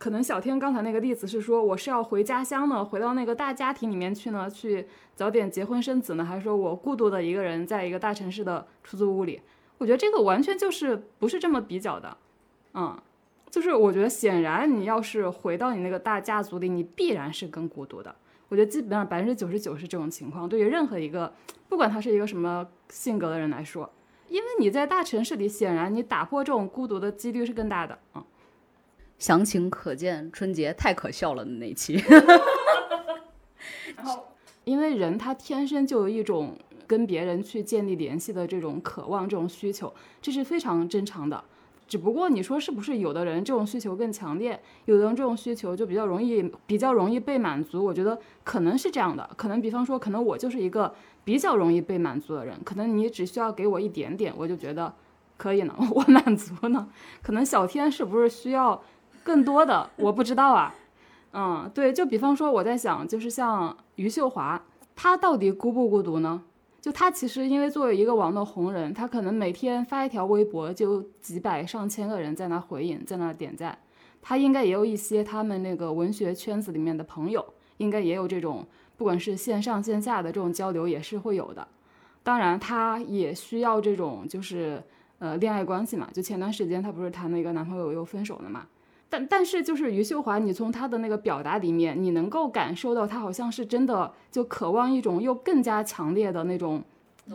[0.00, 9.42] 可能小天刚才那个例子是说，我是要回家乡呢，回到那个大家庭里面去呢，去早点结婚生子呢，还是说我孤独的一个人在一个大城市的出租屋里？
[9.76, 12.16] 我觉得这个完全就是不是这么比较的，
[12.72, 12.98] 嗯。
[13.50, 18.14] 就是我觉得，显然你要是回到你那个大家族里，你必然是更孤独的。
[18.48, 20.48] 我觉得基本上百分之九十九是这种情况。
[20.48, 21.32] 对于任何一个，
[21.68, 23.90] 不管他是一个什么性格的人来说，
[24.28, 27.98] 因为你在大城市里，显然你打破这种孤独的几率是更大的。
[28.14, 28.24] 嗯，
[29.20, 32.02] 详情可见春节太可笑了的那期。
[33.96, 34.24] 然后，
[34.64, 36.56] 因为人他天生就有一种
[36.86, 41.44] 跟别人去建立联系的这种渴望、这种需求，这是非常正常的。
[41.86, 47.84] 只不过你说是不是有的人这种需求更强烈，有的人这种需求就比较容易比较容易被满足？
[47.84, 50.94] 我觉得可能是这样的，可能比方说，可能我就是一个
[51.24, 54.94] 比较容易被满足的人，可能你只需要给我一点点，我就觉得
[55.36, 56.88] 可以呢， 我满足呢。
[57.22, 58.80] 可能小天是不是需要
[59.22, 59.90] 更多的？
[59.96, 60.74] 我不知道啊。
[61.32, 64.60] 嗯，对，就比方说我在想，就是像余秀华，
[64.96, 66.42] 她到底孤不孤独呢？
[66.80, 73.78] 就她其实因为作为一个网络红人，她可能每天发一条微博就几百上千个人在那回应，在那点赞。
[74.20, 77.44] 她应该也有一些他们那个文学圈子里面的朋友，
[77.76, 78.66] 应该也有这种
[78.96, 81.68] 不管是线上线下的这种交流也是会有的。
[82.22, 84.82] 当然，她也需要这种就是
[85.20, 86.08] 呃恋爱关系嘛。
[86.12, 88.66] 就前段时间她不是谈了一个男朋友又分手了嘛？
[89.10, 96.82] 但但是就是余秀华，你从她的那个表达里面，你能够感受到她好像是真的就渴望一种又更加强烈的那种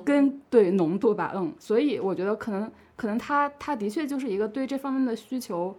[0.06, 5.76] 跟对浓度吧，嗯，所以我觉得可能可能她她的确就是一个对这方面的需求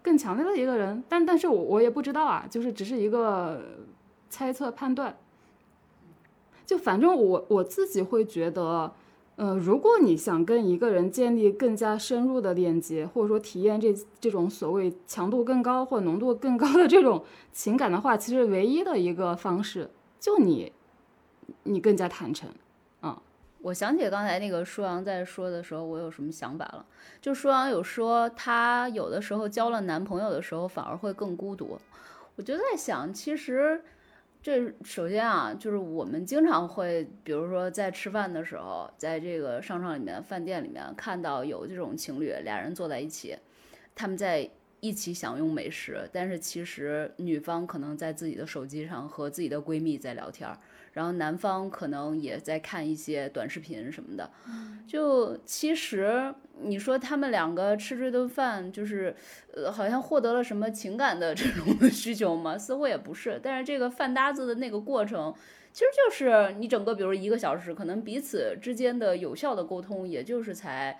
[0.00, 3.60] 更强烈的一个人，但但是我我也不知道啊，就是只是一个
[4.28, 5.16] 猜测判断，
[6.64, 8.92] 就反正我我自己会觉得。
[9.40, 19.88] 呃，如果你想跟一个人建立更加深入的链接，或者说体验这这种所谓强度更高或浓度更高的这种情感的话，其实唯一的一个方式
[20.18, 20.70] 就你，
[21.62, 22.50] 你更加坦诚。
[23.00, 23.16] 嗯，
[23.62, 26.84] 我想起刚才那个舒阳在说的时候，我有什么想法了？
[27.22, 31.78] 就舒阳有说，她有的时候交了男朋友的时候反而会更孤独。
[32.36, 33.82] 我就在想，其实。
[34.42, 43.36] 这首先啊，就是我们经常会，比如说在吃饭的时候，在这个商场里面、饭店里面看到有这种情侣，俩人坐在一起，
[43.94, 44.48] 他们在
[44.80, 50.56] 一起享用美食，但是其实女方可能在自己的手机上和自己的闺蜜在聊天儿，
[50.92, 54.30] 然后男方可能也在看一些短视频什么的。
[54.86, 59.14] 就其实你说他们两个吃这顿饭，就是
[59.54, 62.58] 呃，好像获得了什么情感的这种需求吗？
[62.58, 63.40] 似乎也不是。
[63.42, 65.34] 但是这个饭搭子的那个过程，
[65.72, 70.98] 其实就是你整个比如一个小时，可能彼此之间的有效的沟通，也就是才。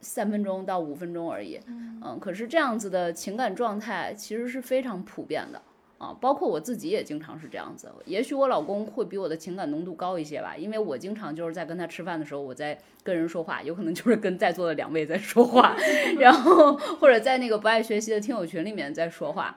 [0.00, 5.60] 三分钟到五分钟而已，嗯，可是这样子的情感状态其实是非常普遍的
[6.02, 7.88] 啊，包括我自己也经常是这样子。
[8.06, 15.76] 也许我老公会比我的情感浓度高一些吧，因为我经常就是在跟他吃饭的时候，我在跟人说话，有可能就是跟在座的两位在说话，
[16.18, 19.56] 然后或者在那个不爱学习的听友群里面在说话。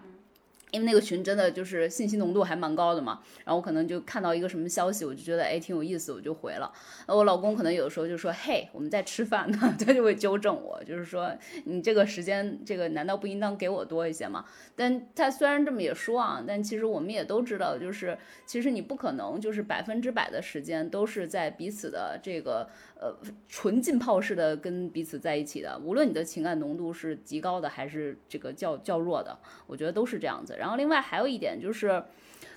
[0.76, 6.72] 因为那个群真的就是信息浓度还蛮高的嘛，然后我可能就看到一个什么消息，我就觉得哎挺有意思，我就回了。
[7.08, 11.32] 我老公可能有的时候就说嘿我们在吃饭呢， 他就会纠正我，就是说
[11.64, 14.44] 你这个时间这个难道不应当给我多一些吗？
[14.76, 22.68] 但他虽然这么也说啊，但其实我们也都知道，就是其实你不可能就是百分之百的时间都是在彼此的这个
[23.00, 23.16] 呃
[23.48, 29.38] 纯浸泡式的跟彼此在一起的，无论你的情感浓度是极高的还是这个较较弱的，
[29.68, 30.56] 我觉得都是这样子。
[30.58, 32.04] 然后另外还有一点就是，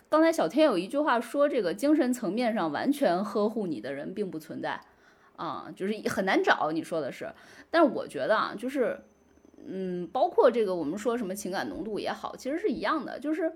[0.09, 4.81] 刚才小天有一句话说，这个精神层面上完全呵护你的人并不存在，
[5.37, 6.71] 啊，就是很难找。
[6.73, 7.29] 你说的是，
[7.71, 8.99] 但是我觉得啊，就是，
[9.67, 13.53] 嗯，包括这个我们说什么情感浓度也好，其实是一样的，就是，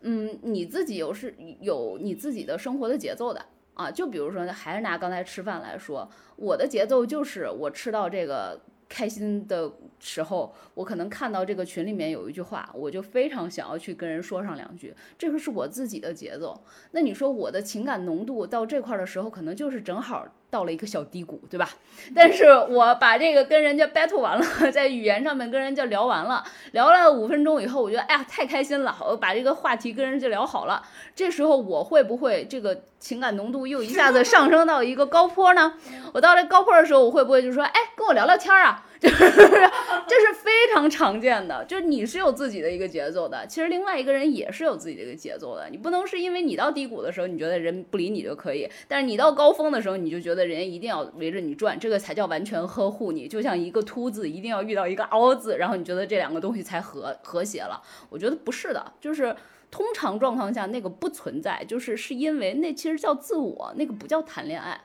[0.00, 3.44] 嗯，你自己有是有你自己的生活的节奏的
[3.74, 3.90] 啊。
[3.90, 8.60] 就比如说，还是拿刚才吃饭来说，我的节奏就是我吃到这个。
[8.86, 14.94] 开心的时候，我可能看到这个群里面有一句话，我就非常想要去跟人说上两句。
[15.18, 16.62] 这个是我自己的节奏。
[16.92, 21.68] 那你说我的情感浓度到这块的时候，可能就是正好到了一个小低谷，对吧？
[22.14, 30.80] 但是我把这个跟人家 battle 完了，在语言上面跟人家聊完了，聊了五分钟以后，我觉得哎呀太开心了，我把这个话题跟人家聊好了。
[31.12, 35.74] 这时候我会不会这个情感浓度又一下子上升到一个高坡呢？
[36.12, 38.84] 我到了高坡的时候，我会不会就说哎跟我聊聊天啊？
[39.04, 39.70] 就是，
[40.08, 41.64] 这是非常常见的。
[41.64, 45.68] 就是你是有自己的一个节奏的，其实另外一个人也是有自己的一个节奏的。
[45.70, 53.28] 你不能是因为你到低谷的时候，你觉得人不理你就可以，但是你到高峰的时候，你就觉得人家一定要围着你转，这个才叫完全呵护你。
[53.28, 57.82] 就像一个秃子一定要遇到一个凹字，然后你觉得这两个东西才和和谐了。
[58.08, 59.34] 我觉得不是的，就是
[59.70, 64.80] 通常状况下那个不存在，就是是因为那其实叫自我，那个不叫谈恋爱。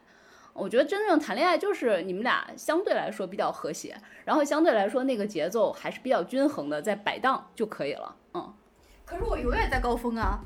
[0.59, 3.95] 我觉得真正谈恋爱就是你们俩相对来说比较和谐，
[4.25, 8.15] 然后相对来说那个节奏还是比较均衡的，在摆荡就可以了。
[8.33, 8.53] 嗯。
[9.05, 10.39] 可是我永远在高峰啊。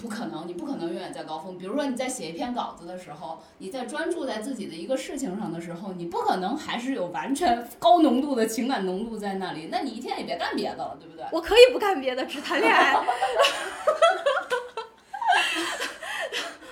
[0.00, 1.58] 不可能，你不可能永远在高峰。
[1.58, 9.68] 比如说你在写一篇稿子的时候，你在专注在自己的一个事情上的时候，你不可能还是有完全高浓度的情感浓度在那里。
[9.72, 11.26] 那你一天也别干别的了，对不对？
[11.32, 12.94] 我可以不干别的，只谈恋爱。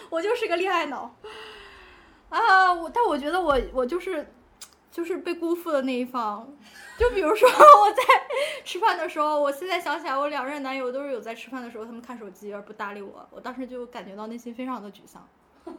[0.08, 1.12] 我就是个恋爱脑。
[2.28, 4.26] 啊，我但我觉得我我就是，
[4.90, 6.48] 就是被辜负的那一方。
[6.98, 8.02] 就比如说我在
[8.64, 15.26] 吃饭的时候，我现在想起来，我两任男友都是有在吃饭的时候他们看手机而不搭理我，我当时就感觉到内心非常的沮丧。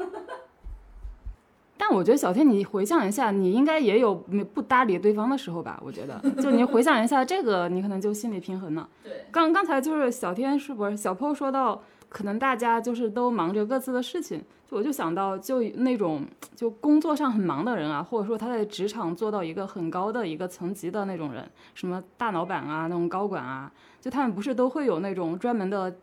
[1.79, 5.79] 但我觉得小天，你回想一下，你应该也有不搭理对方的时候吧？
[5.83, 8.89] 我觉得，就你回想一下这个，你可能就心理平衡了。
[9.03, 14.43] 对，刚刚才就是小天是不是小 PO 说到，可能大家就是都忙着各自的事情。
[14.69, 25.95] 就我就想到，就那种就工作上很忙的人啊，或者说他在职场做到一个很高的一个层级的那种人，什么大老板啊，那种高管啊，就他们不是都会有那种专门的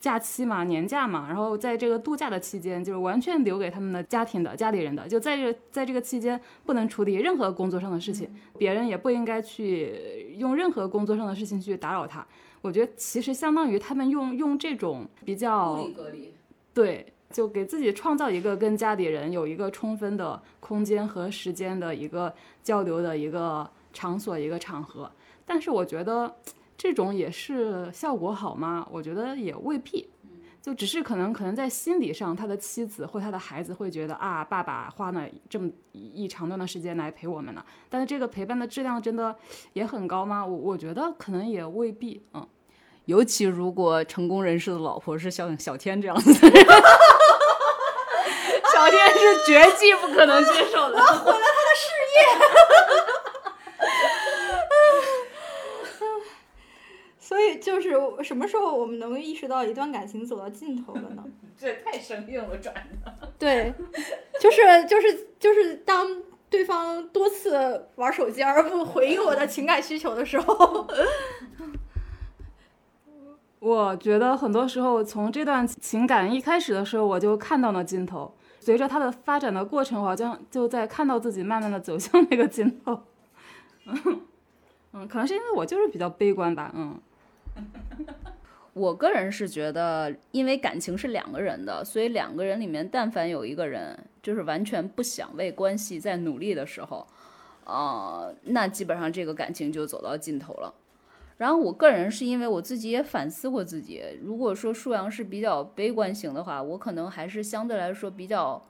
[0.00, 8.26] 假期嘛，年假嘛，然后在这个度假的期间，就是完全留给他们的家庭的家里人的，就在这在这个期间不能处理任何工作上的事情，
[8.56, 12.26] 别人也不应该去用任何工作上的事情去打扰他。
[12.60, 15.86] 我觉得其实相当于他们用用这种比较
[16.72, 17.12] 对。
[17.30, 25.12] 就给自己创造一个跟家里人有一个充分的空间和时间的一个交流的一个场所一个场合，
[25.44, 26.34] 但是我觉得
[26.74, 28.88] 这种也是效果好吗？
[28.90, 30.08] 我觉得也未必，
[30.68, 39.34] 就只是可能可能在心理上，他的妻子或他的孩子会觉得啊，爸爸花了这么一长段的时间来陪我们呢，但是这个陪伴的质量真的
[39.72, 40.44] 也很高吗？
[40.44, 42.46] 我我觉得可能也未必，嗯。
[43.06, 46.50] 尤其如果成功人士的老婆是像小天这样子， 小
[48.90, 52.20] 天是绝技不可能接受的，毁了他的事业。
[57.28, 61.22] 所以就是什么时候我们能意识到一段感情走到尽头了呢？
[61.58, 62.74] 这太生硬了，转
[63.04, 63.14] 的。
[63.38, 63.74] 对，
[64.40, 64.56] 就是
[64.86, 70.88] 就是就是当对方多次玩手机而不回应我的情感需求的时候，
[73.60, 78.34] 我觉得很多时候从这段情感一开始的时候，我就看到了尽头。
[78.58, 83.02] 随着它的发展的过程，我好像就在看到自己慢慢的走向那个尽头。
[83.84, 86.72] 嗯，可能是因为我就是比较悲观吧。
[86.74, 86.98] 嗯，
[88.74, 97.06] 我个人是觉得，因为感情是两个人的，所以两个人里面，但凡有一个人就是完全不想为关系在努力的时候，
[97.64, 100.72] 呃，那基本上这个感情就走到尽头了。
[101.38, 108.64] 然后我个人是因为我自己也反思过自己，如果说舒阳是比较悲观型的话，我可能还是相对来说比较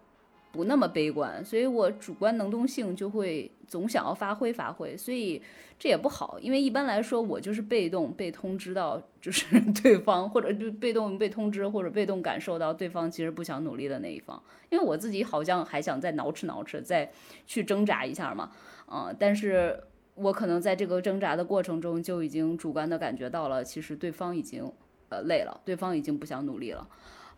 [0.53, 5.41] 不那么悲观，所以我主观能动性就会总想要发挥发挥，所以
[5.79, 17.13] 这也不好，因为一般来说我就是被动被通知到，就是 对方或者就被动被通知或者被动感受到对方其实不想努力的那一方，因为我自己好像还想再挠吃挠吃，再
[17.47, 18.51] 去挣扎一下嘛，
[18.91, 19.85] 嗯，但是。
[20.21, 24.69] 我可能在这个挣扎的过程中，就已经主观的感觉到了，其实对方已经
[25.11, 26.89] 呃累了，对方已经不想努力了，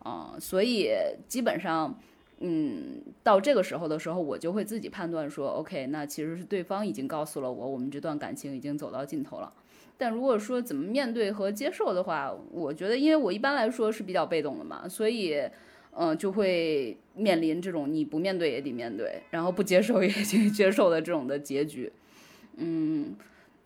[0.03, 0.89] 嗯，所以
[1.27, 1.95] 基本上，
[2.43, 9.53] 嗯，到这个时候的时候，我就会自己判断说，OK，那其实是对方已经告诉了我，我们这段感情已经走到尽头了。
[9.95, 15.39] 但如果说怎么面对和接受的话，我觉得，因为我一般来说是比较被动的嘛，所以，
[15.95, 21.93] 嗯，就会面临这种你不面对也得面对，然后不接受也得接受的这种的结局。
[22.57, 23.15] 嗯，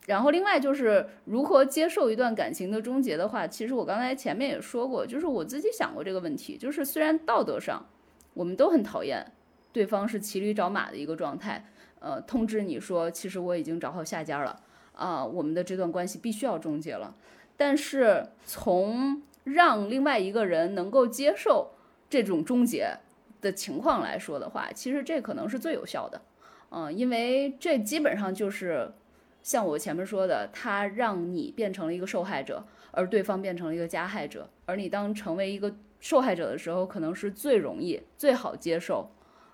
[0.06, 7.82] 然后另外就是如何接受一段感情的终结的话，其实我刚才前面也说过，就是我自己想过这个问题，就是虽然道德上
[8.36, 9.32] 我们都很讨厌
[9.72, 11.64] 对方是骑驴找马的一个状态，
[12.00, 14.60] 呃，通知你说其实我已经找好下家了
[14.94, 17.14] 啊，我们的这段关系必须要终结了，
[17.56, 21.70] 但是从让另外一个人能够接受
[22.10, 22.98] 这种终结
[23.40, 26.20] 的情况来说的话，其实这可能是最有效的。
[26.70, 28.92] 嗯，因为这基本上就是
[29.42, 34.50] 像我前面说的，他让你变成了一个受害者，而对方变成了一个加害者。
[34.66, 39.10] 而你当成为一个受害者的时候，可能是最容易、最好接受，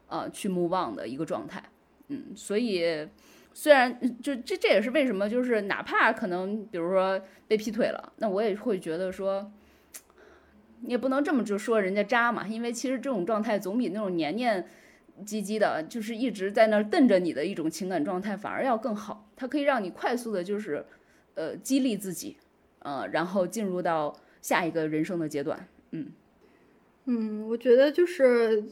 [0.07, 1.63] 呃，去 move on 的一个状态。
[2.09, 3.09] 嗯，所以
[3.55, 9.51] 虽然就这这也是为什么，就是哪怕可能比如说被劈腿了，那我也会觉得说，
[10.81, 14.67] 你也不能这么就说人家渣嘛，因为其实这种状态总比那种黏黏
[15.25, 19.29] 唧唧的，就是一直在那儿瞪着你的一种情感状态，反而要更好。
[19.37, 20.85] 它可以让你快速的，就是，
[21.35, 22.37] 呃，激励自己，
[22.81, 25.69] 呃，然后进入到下一个人生的阶段。
[25.93, 26.11] 嗯，
[27.07, 28.65] 嗯，我觉得就是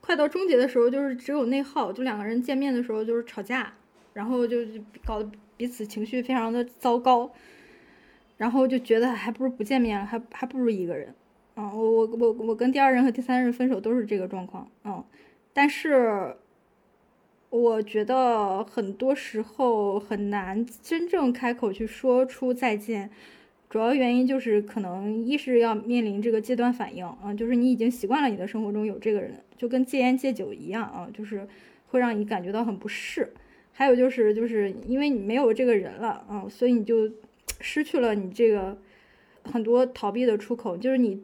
[0.00, 3.72] 快到终结的时候，就是只有内耗，就两个人见面的时候就是吵架，
[4.12, 4.58] 然后就
[5.04, 7.32] 搞得彼此情绪非常的糟糕，
[8.36, 11.14] 然后就觉得还不如不见面了，还还不如一个人。
[11.56, 14.70] 嗯，我我我我跟第二任和第三任分手都是这个状况。
[14.84, 15.04] 嗯。
[15.56, 16.34] 但是，
[17.48, 23.08] 我觉得很多时候很难真正开口去说出再见，
[23.74, 31.44] 主要原因就是可能一是要面临这个戒断反应啊，就是你已经习惯了你的生活中有这个人，就跟戒烟戒酒一样啊，就是
[31.88, 33.32] 会让你感觉到很不适。
[33.72, 37.10] 还有就是就是因为你没有这个人了啊，所以你就
[37.60, 38.78] 失去了你这个
[39.42, 41.20] 很多逃避的出口，就是你。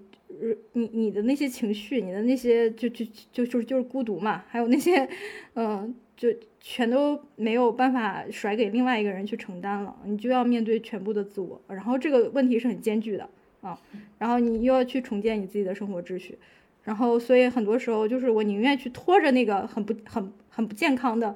[0.72, 5.06] 你你的那些情绪，你的那些就就就就就是孤独嘛，还有那些，
[5.54, 6.28] 嗯，就
[6.60, 13.26] 全都没有办法甩给另外一个人去承担了，你就要面对全部的自我，然后这个问题是很艰巨的
[13.62, 13.80] 啊，
[14.18, 16.38] 然后你又要去重建你自己的生活秩序，
[16.84, 21.34] 然后所以很多时候就是我宁愿去拖着那个很不很很不健康的，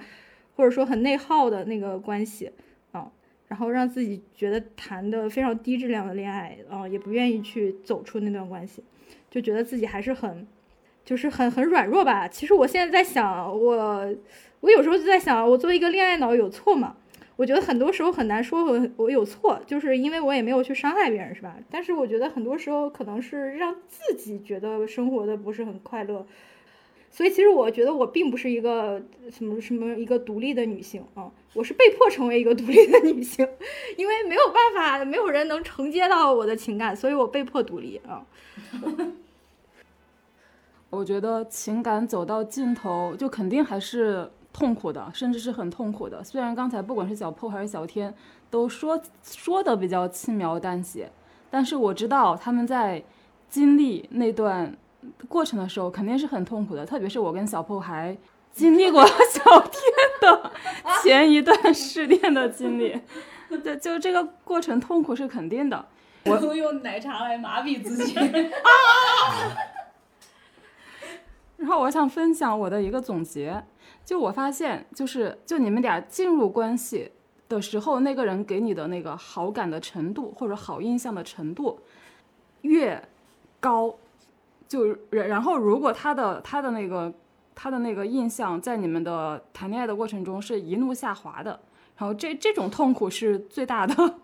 [0.54, 2.52] 或者说很内耗的那个关系
[2.92, 3.10] 啊，
[3.48, 8.84] 然后让自己觉得谈的非常低质量的恋爱啊，也不愿意去走出那段关系。
[9.30, 10.46] 就觉得自己还是很，
[11.04, 12.28] 就是很很软弱吧。
[12.28, 14.14] 其实我现在在想，我
[14.64, 16.96] 我有时候就在想，我作为一个恋爱脑有错吗？
[17.36, 21.54] 我觉得很多时候很难说我我有错，就是因为我也没有去伤害别人，是吧？
[21.70, 26.26] 但是我觉得很多时候可能是让自己觉得生活的不是很快乐。
[27.10, 33.46] 所以其实我觉得我并不是一个什么什么一个独立的女性啊，我是被迫成为一个独立的女性，
[33.98, 38.24] 因为没有办法，没有人能承接到我的情感，所以我被迫独立啊。
[40.88, 46.22] 我觉得情感走到尽头，就肯定还是痛苦的，甚至是很痛苦的。
[46.22, 48.14] 虽然刚才不管是小破还是小天
[48.48, 51.10] 都说说的比较轻描淡写，
[51.50, 53.02] 但是我知道他们在
[53.50, 54.74] 经历那段
[55.28, 56.86] 过程的时候，肯定是很痛苦的。
[56.86, 58.16] 特别是我跟小破还
[58.52, 59.82] 经历过小天
[60.20, 60.52] 的
[61.02, 62.98] 前一段失恋的经历，
[63.62, 65.84] 对，就这个过程痛苦是肯定的。
[66.26, 68.24] 我都用奶茶来麻痹自己啊。
[71.56, 73.62] 然后后我想分享我的一个总结，
[74.04, 77.10] 就我发现，就是就你们俩进入关系
[77.48, 81.80] 的时候，那个人给你的那个好感的程度或者好印象的程度
[82.62, 83.02] 越
[83.60, 83.94] 高，
[84.68, 87.12] 就然然后如果他的他的那个
[87.54, 91.58] 他的那个印象在你们的谈恋爱的过程中是一路下滑的，
[91.96, 94.14] 然后这这种痛苦是最大的。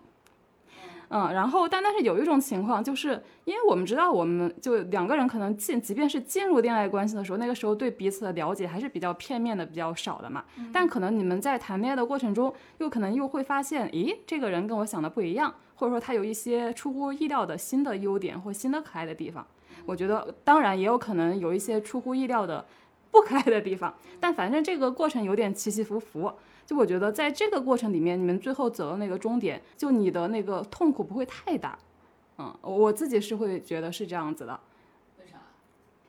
[1.13, 10.45] 嗯，然后但但是有一种情况，就是因为我们知道，我们就两个人可能进，即便是进入恋爱关系的时候，那个时候对彼此的了解还是比较片面的、比较少的嘛。
[10.71, 19.45] 但可能你们在谈恋爱的过程中，又可能又会发现，咦，这个人跟我想的不一样，或者说他有一些出乎意料的新的优点或新的可爱的地方。
[19.85, 22.65] 我觉得，当然也有可能有一些出乎意料的
[23.11, 26.31] 不可爱的地方，但反正这个过程有点起起伏伏。
[26.65, 31.77] 就我觉得，在这个过程里面，你们最后走到那个终点，就你的那个痛苦不会太大，
[32.37, 34.57] 嗯，我自己是会觉得是这样子的。
[35.19, 35.37] 为啥？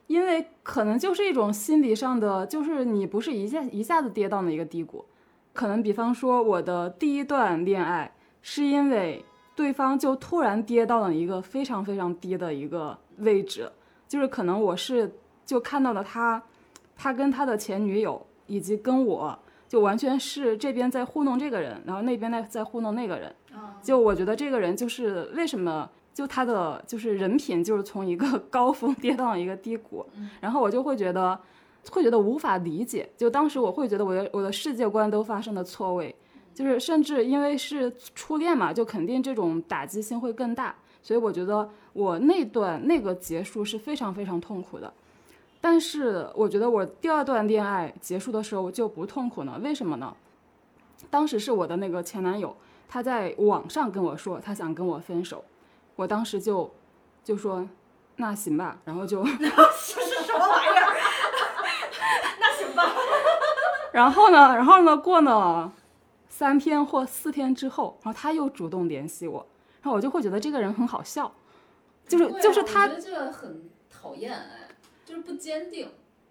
[0.07, 5.05] 因为可能就是一种心理上的，就是你不是一下一下子跌到了一个低谷，
[5.53, 9.25] 可能比方说我的第一段恋爱，是因为
[9.57, 13.73] 对方就突然跌到了一个非常非常低的一个位置，
[14.07, 15.13] 就是可能我是
[15.45, 16.41] 就看到了他，
[16.95, 19.39] 他跟他的前女友以及跟我。
[19.73, 23.35] 就完全是这边在糊弄这个人，然后那边在在糊弄那个人。
[23.83, 30.05] 就我觉得这个人就是为什么就他的就是人品就是从一个 高峰跌到了一个低谷，
[30.43, 31.41] 然后我就会觉得
[31.91, 33.09] 会觉得无法理解。
[33.17, 36.15] 就当时我会觉得我的我的世界观都发生了错位，
[36.53, 40.75] 就是甚至因为是初恋嘛，就肯定这种打击性会更大。
[41.01, 44.93] 所以我觉得我那段那个结束是非常非常痛苦的。
[45.63, 50.15] 但是我觉得我第二段恋爱结束的时候就不痛苦了，为什么呢？
[51.09, 52.57] 当时是我的那个前男友，
[52.89, 55.45] 他在网上跟我说他想跟我分手，
[55.95, 56.69] 我当时就
[57.23, 57.65] 就说
[58.17, 60.97] 那行吧，然后就这是什么玩意儿？
[62.41, 62.93] 那行吧。
[63.93, 65.73] 然后呢，然后呢，过了
[66.29, 69.47] 三天或四天之后，然后他又主动联系我，
[69.81, 71.33] 然后我就会觉得这个人很好笑，
[72.09, 74.69] 就是就是他，我觉得这个很讨厌哎。
[75.13, 75.89] 就是不坚定，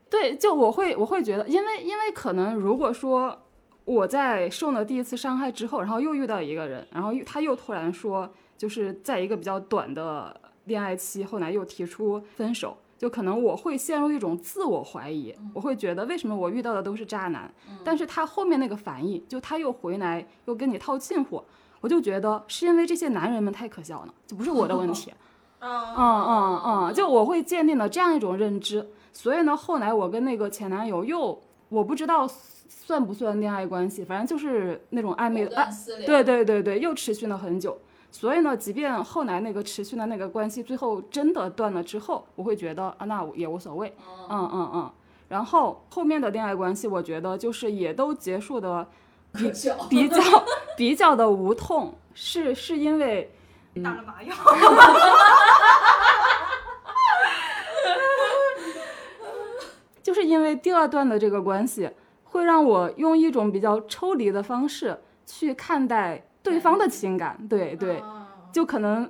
[0.10, 3.40] 对，就我会我会觉得，因为因为可能如果说
[3.86, 8.28] 我在受了第一次伤害之后，然后又遇到一个人，然后又他又突然说，
[8.58, 10.36] 就是在一个比较短的
[10.66, 17.54] 恋爱期，后来又提出分手，就可能我会陷入一种自我怀疑，我会觉得为什么我遇到的都是渣男，
[17.84, 21.44] 但是他后面那个反应，就他又回来又跟你套近乎，
[21.82, 25.14] 我就觉得是因为这些男人们太可笑了，就不是我的问题。
[25.64, 31.40] 嗯嗯嗯，就我会建立了这样一种认知，所以呢，后来我跟那个前男友又，
[31.70, 32.28] 我不知道
[32.68, 35.68] 算不算恋爱关系，反正就是那种暧昧的，
[36.04, 37.78] 对对对对，又持续了很久。
[38.12, 43.96] 所以呢，即便后来那个持续的那个关系最后真的断了之后，我会觉得啊，那也无所谓。
[44.30, 44.92] 嗯嗯嗯。
[45.30, 48.88] 然后后面的恋爱关系，我觉得就是也都结束的
[49.32, 49.52] 比
[49.88, 50.44] 比较
[50.76, 53.32] 比较的无痛，是是因为。
[53.80, 54.36] 打了麻药，
[60.04, 61.90] 就是因为第二段的这个关系，
[62.26, 67.48] 会让我用一种比较抽离的方式去看待对方的情感。
[67.48, 68.04] 对对，
[68.52, 69.10] 就可能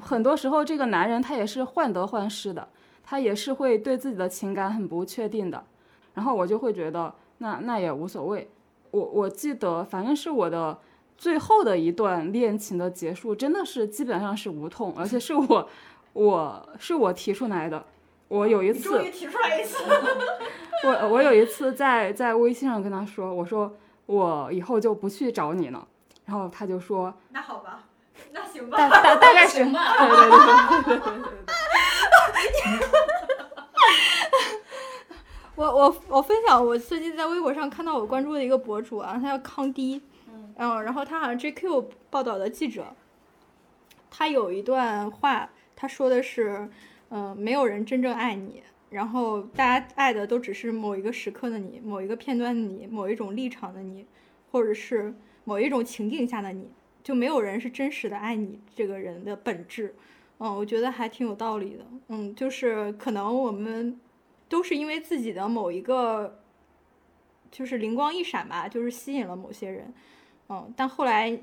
[0.00, 2.68] 很多时候这个男人他也是患得患失的，
[3.04, 5.62] 他也是会对自己的情感很不确定的。
[6.14, 8.50] 然后我就会觉得，那那也无所谓。
[8.90, 10.76] 我我记得，反正是我的。
[11.20, 15.68] 最后的一段恋情的结束，真的是基本上是无痛，而且是我，
[16.14, 17.84] 我是我提出来的。
[18.28, 19.84] 我有一次，终于提出来一次。
[20.82, 23.70] 我我有一次在在微信上跟他说，我说
[24.06, 25.86] 我以后就不去找你了。
[26.24, 27.84] 然后他就说，那好吧，
[28.32, 29.98] 那行吧，大大大概行吧。
[29.98, 30.40] 对对对对
[30.82, 31.20] 对对对。
[35.54, 40.00] 我我我分享，我最近在微博上看到我关注的一个博主啊，他叫康迪。
[40.62, 42.94] 嗯，然后他好像 JQ 报道的记者，
[44.10, 46.68] 他有一段话，他说的是，
[47.08, 54.04] 嗯，没有人真正爱你，然后大家爱的都只是某一个时刻的你，某一个片段的你，某一种立场的你，
[54.52, 55.14] 或者是
[55.44, 56.70] 某一种情境下的你，
[57.02, 59.94] 就没有人是真实的爱你这个人的本质。
[60.40, 61.86] 嗯，我觉得还挺有道理的。
[62.08, 63.98] 嗯，就是可能我们
[64.46, 66.38] 都是因为自己的某一个，
[67.50, 69.90] 就是灵光一闪吧，就是吸引了某些人。
[70.50, 71.40] 嗯，但后来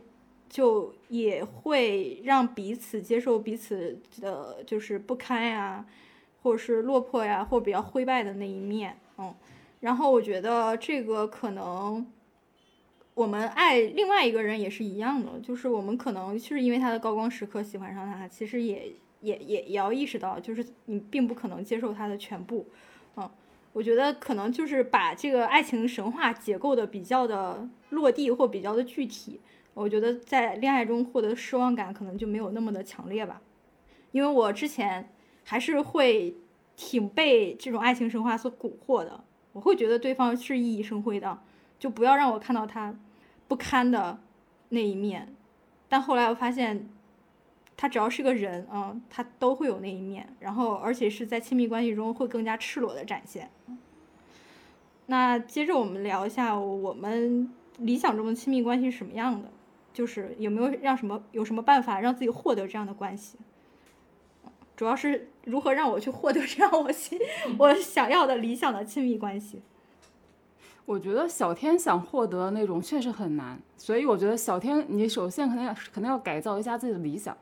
[0.49, 5.85] 就也会让彼此接受彼此的，就是不堪呀，
[6.43, 8.99] 或者是落魄呀，或者比较灰败的那一面。
[9.17, 9.33] 嗯，
[9.79, 12.05] 然后我觉得这个可能
[13.13, 22.67] 我们爱另外一个人也是一样的，就是我们可能就是因为他的高光时刻喜欢上他，其实也也也也要意识到，就是你并不可能接受他的全部。
[23.15, 23.29] 嗯，
[23.77, 29.39] 我觉得可能就是把这个爱情神话解构的比较的落地或比较的具体。
[29.75, 33.39] 我觉得在恋爱中获得失望感可能就没有那么的强烈吧，
[34.11, 35.13] 因为我之前
[35.43, 36.35] 还是会
[36.75, 39.23] 挺被这种爱情神话所蛊惑的，
[39.53, 41.39] 我会觉得对方是熠熠生辉的，
[41.77, 42.95] 就不要让我看到他
[43.47, 44.19] 不堪的
[44.69, 45.35] 那一面。
[45.87, 46.89] 但后来我发现，
[47.77, 53.49] 他只要是个人，嗯，他都会有那一面，然后而且是在亲密关系中会更加赤裸的展现。
[55.05, 59.49] 那接着我们聊一下我们理想中的亲密关系是什么样的。
[59.93, 63.35] 就是有没有让什么有什么办法让自己获得这样的关系？
[64.75, 67.19] 主要是如何让我去获得这样我心
[67.57, 69.63] 我想要的理想的亲密关系？
[70.85, 77.35] 我觉得小天想获得那种确实很难，所以我觉得小天你首先可能要可能要改造一下自己的理想。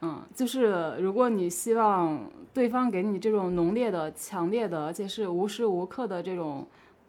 [0.00, 6.66] 嗯，就是如果你希望对方给你这种浓烈的、强烈的，而且是无时无刻的这种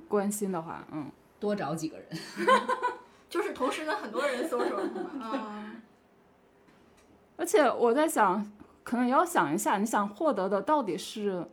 [0.07, 1.05] 关心的话，嗯，
[1.39, 2.07] 多找几个人。
[3.29, 4.79] 就是同时跟很多人搜索，
[5.21, 5.81] 嗯，
[7.37, 8.51] 而且我在想，
[8.83, 11.45] 可能也要想一下，你想获得的到底是，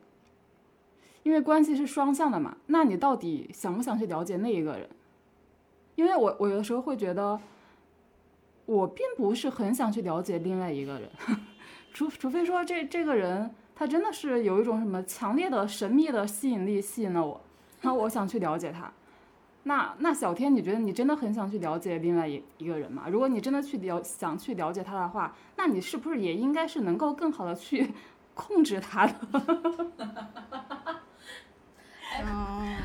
[1.22, 4.88] 因为关系是双向的嘛，那你到底想不想去了解那一个人？
[5.96, 7.38] 因为我我有的时候会觉得，
[8.66, 11.08] 我并不是很想去了解另外一个人，
[11.92, 17.40] 除除非说这这个人他真的是有一种什么强烈的神秘的吸引力吸引了我，
[17.82, 18.92] 那我想去了解他。
[19.62, 23.08] 那那小天，你觉得你真的很想去了解另外一一个人吗？
[23.10, 27.92] 如果你真的去了想去了解他的话，那你是不是也应该是能够更好的去
[28.32, 29.14] 控制他的？
[32.22, 32.76] 嗯，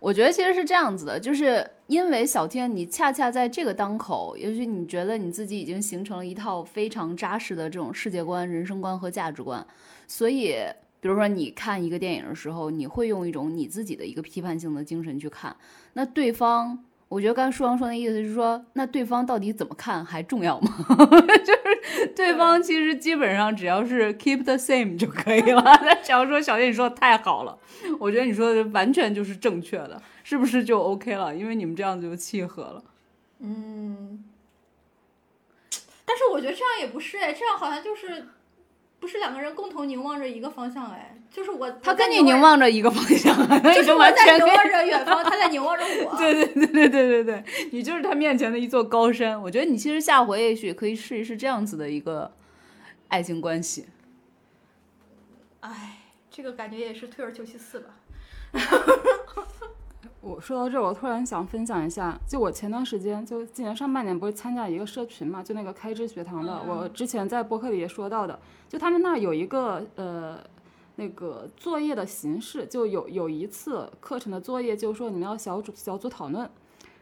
[0.00, 9.66] 我觉得其实是这样子的，就是因为小天，你恰恰在这个当口，也许你觉得你自己已经形成了一套非常扎实的这种世界观、人生观和价值观，
[10.06, 10.56] 所以。
[11.00, 15.54] 比如说，你看一个电影的时候，你会用一种你自己的一个批判性的精神去看。
[15.92, 16.76] 那对方，
[17.08, 20.70] 我觉得刚才舒阳说那意思是说，那对方到底怎么看还重要吗？
[21.44, 25.62] 就是对方其实基本上只要是 keep the same 就可以了。
[25.82, 27.58] 那假如说小叶你说的太好了，
[27.98, 31.34] 我觉得你说的完全就是正确的，是不是就 OK 了？
[31.34, 32.82] 因为你们这样子就契合了。
[33.40, 34.22] 嗯，
[36.04, 38.28] 但是我觉得这样也不是哎，这样好像就是。
[39.00, 43.34] 不是两个人共同凝望着一个方向哎，就是我他跟你凝望着一个方向，
[43.74, 46.16] 就是我在凝望着远方，他在凝望着我。
[46.16, 49.40] 对 对对对对对对，你就是他面前的一座高山。
[49.40, 52.32] 我觉得你其实下回也许可以试一试这样子的一个
[53.08, 53.86] 爱情关系。
[55.60, 55.98] 哎，
[56.30, 57.90] 这个感觉也是退而求其次吧。
[60.28, 68.38] 我说到这，我突然想分享一下，就我前段时间，就今年上半年不是参加一个社群嘛，就那个开智学堂的，我之前在播客里也说到的，
[68.68, 70.38] 就他们那儿有一个呃
[70.96, 76.48] 那个作业的形式，就有有一次课程的作业，就是说你们要小组小组讨论，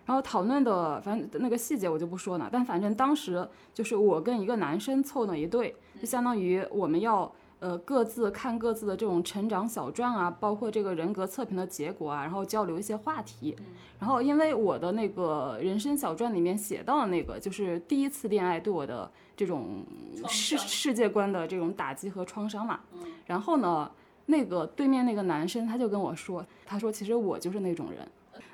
[0.05, 3.45] 然后讨论的反正那个细节我就不说了，但反正当时
[3.75, 7.33] 就是我跟一个男生凑了一对，就相当于我们要。
[7.59, 13.57] 呃，各自看各自的这种成长小传啊，包括这个人格测评的结果啊，然后交流一些话题。
[13.99, 19.83] 然后，因为我的那个人生小传里面写到的那个，就是第一次恋爱对我的这种
[20.29, 22.81] 世世界观的这种打击和创伤嘛。
[23.25, 23.91] 然后呢，
[24.27, 28.07] 那个对面那个男生他就跟我说，他说其实我就是那种人，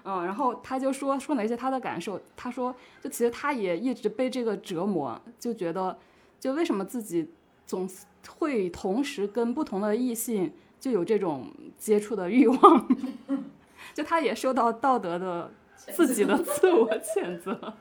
[0.05, 2.73] 嗯，然后他就说说了一些他的感受，他说
[3.03, 5.99] 就其实他也一直被这个折磨，就觉得
[6.39, 7.29] 就为什么自己
[7.66, 7.89] 总。
[8.28, 12.89] 会同时跟不同的异性就有这种接触的欲望，
[13.94, 17.74] 就他也受到道德的自己的自我谴责。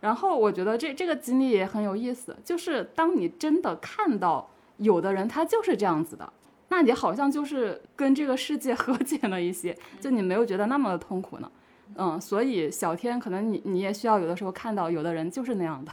[0.00, 6.32] 然后我觉得这这个经历也很有意思，就是当你真的看到有的人他就是这样子的，
[6.68, 11.50] 那你好像就是跟这个世界 和解了一些，就你没有觉得那么的痛苦呢。
[11.96, 15.92] 嗯，所以小天可能你你也需要有的时候看到有的人就是那样的。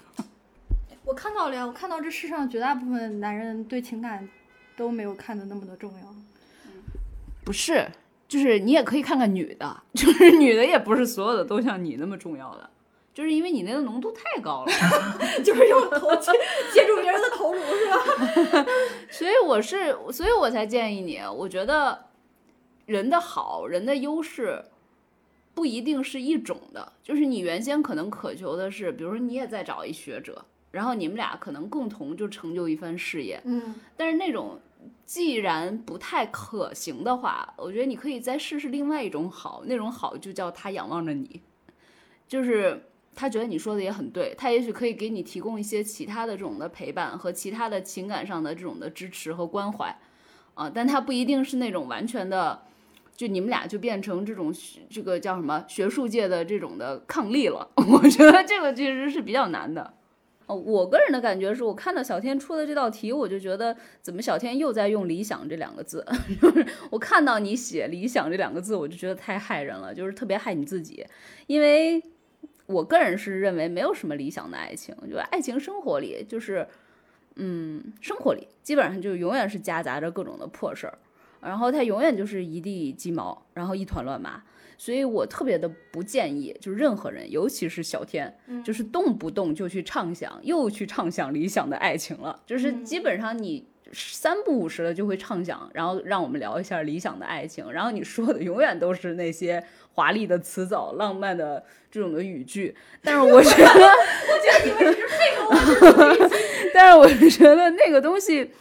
[1.07, 4.27] 我看到了呀，我看到这世上绝大部分男人对情感
[4.75, 6.13] 都没有看的那么的重要。
[7.45, 7.89] 不是，
[8.27, 12.69] 就是你也可以看看女的， 就是女的也不是所有的都像你那么重要的，
[13.13, 14.71] 就是因为你那个浓度太高了，
[15.45, 16.29] 就是用头去
[16.75, 18.65] 接住别人的头颅是吧？
[19.09, 22.07] 所以我是，所以我才建议你，我觉得
[22.85, 24.61] 人的好人的优势
[25.53, 30.43] 不一定是一种的，就是你原先可能渴求的是，比如说你也在找一学者。
[30.77, 34.59] 然后你们俩可能共同就成就一番事业，嗯，但是那种
[35.07, 41.41] 既然不太可行的话，我觉得你可以再试试另外一种好，那种好就叫他仰望着你，
[42.27, 42.79] 就是
[43.15, 49.97] 他觉得你说的也很对，他也许可以给你提供一些其他的这种的陪伴和其他的情感上的这种的支持和关怀，
[50.53, 52.61] 啊，但他不一定是那种完全的，
[53.15, 54.53] 就你们俩就变成这种
[54.91, 57.67] 这个叫什么学术界的这种的伉俪了。
[57.91, 59.95] 我觉得这个其实是比较难的。
[60.47, 66.05] 哦，我个人的感觉是我看到小天出的这道题，我就觉得怎么小天又在用“理想”这两个字，
[66.41, 71.05] 就是我看到你写“理想”这两个字，我就觉得太害人了，就是特别害你自己。
[71.47, 72.01] 因为
[72.65, 76.65] 我个人是认为没有什么理想的爱情，就爱情生活里就是，
[77.35, 80.97] 嗯，生活里基本上就永远是夹杂着各种的破事儿，
[81.41, 84.41] 然后它永远就是一地鸡毛，然后一团乱麻。
[84.77, 88.31] 所以我特别的不建议，就是任何人，尤其是小天，
[88.63, 92.39] 就是动不动就去畅想，又去畅想理想的爱情了。
[92.45, 99.63] 就是基本上你三不五时的就会畅想，然后让我们聊一下理想的爱情，然后你说的永远都是那些
[99.93, 102.75] 华丽的词藻、浪漫的这种的语句。
[103.01, 106.29] 但是我觉得， 我觉得你们只是配合我。
[106.71, 108.51] 但是我觉得那个东西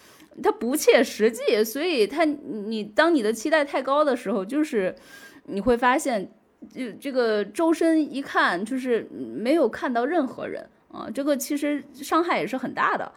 [0.43, 4.95] 它不切实际，所以它你当你的期待太高的时候，就是。
[5.49, 6.31] 你会发现，
[6.73, 13.13] 就这个周身一看就是没有看到任何人啊，这个其实伤害也是很大的。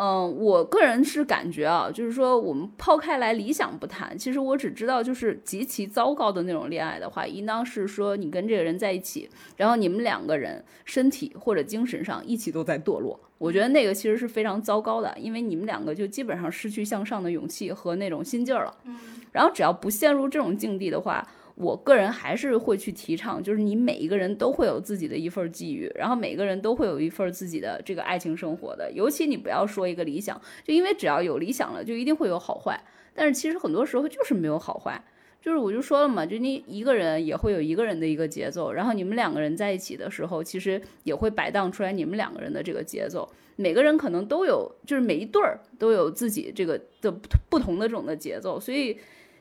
[0.00, 13.18] 嗯，我个人是感觉啊，就是说我们抛开来理想不谈，其实我只知道就是极其糟糕的那种恋爱的话，应当是说你跟这个人在一起，然后你们两个人身体或者精神上一起都在堕落。
[13.38, 18.76] 我觉得那个其实是非常糟糕的，因为你们两个就基本上失去向上的勇气和那种心劲儿了。
[18.84, 18.96] 嗯，
[19.32, 21.26] 然后只要不陷入这种境地的话。
[21.60, 28.92] 我个人还是会去提倡，就是你每一个人都会有自己的一份际遇，然后每个人都会有一份自己的这个爱情生活的。
[28.92, 32.80] 尤其你不要说一个理想，就因为只要有理想了，就一定会有好坏。
[33.12, 35.02] 但是其实很多时候就是没有好坏，
[35.42, 43.28] 就是我就说了嘛，就你一个人也会有一个人的一个节奏，然后你们两个人在一起的时候，其实也会摆荡出来你们两个人的这个节奏。
[43.56, 47.10] 每个人可能都有，就是每一对儿都有自己这个的
[47.50, 48.96] 不同的这种的节奏，所以。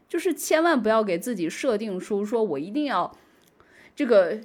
[0.08, 3.12] 就是千万不要给自己设定出说我一定要
[3.96, 4.40] 这个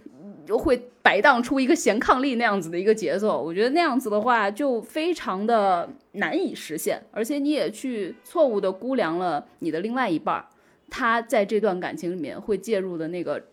[0.59, 10.47] 会摆荡出一个贤伉俪那样子的一个节奏，我觉得那样子的话就非常的难以实现，而且你也去错误的估量了你的另外一半儿，
[10.89, 13.45] 他在这段感情里面会介入的那个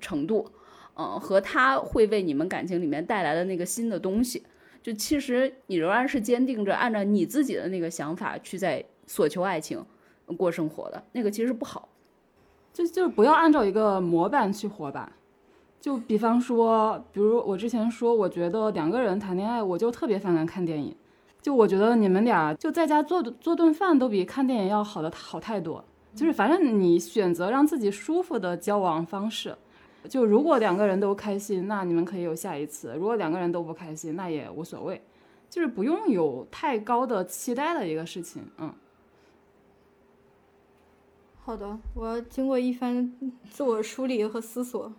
[0.00, 0.48] 程度，
[0.96, 4.44] 嗯，和他会为你们感情里面带来的那个新的东西，
[4.80, 9.84] 就其实你仍然是坚定着按照你自己的那个想法去在索求爱情。
[10.36, 11.88] 过生活的那个其实不好，
[12.72, 15.12] 就就是不要按照一个模板去活吧。
[15.80, 20.94] 就比方说，比如我之前说，我觉得两个人谈恋爱，我就特别反感看电影。
[21.40, 25.82] 就我觉得你们俩就在家做做顿饭，都比看电影要好的好太多。
[26.14, 29.56] 就是反正你选择让自己舒服的交往方式。
[30.08, 35.00] 就如果两个人都开心，那你们可以有下一次；如果两个人都不开心，那也无所谓。
[35.48, 38.70] 就是不用有太高的期待的一个事情，嗯。
[41.50, 43.12] 好的，我经过一番
[43.50, 44.92] 自我梳理和思索，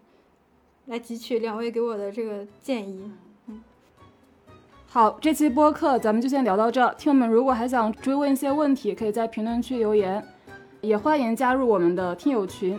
[0.87, 3.09] 来汲取两位给我的这个建议。
[3.47, 3.63] 嗯，
[4.85, 6.93] 好，这期播客咱们就先聊到这。
[6.95, 10.21] 听友们如果还想追问一些问题，可以在评论区留言，
[10.81, 12.77] 也欢迎加入我们的听友群。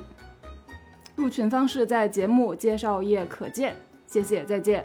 [1.17, 3.75] 入群方式在节目介绍页可见。
[4.07, 4.85] 谢谢，再见。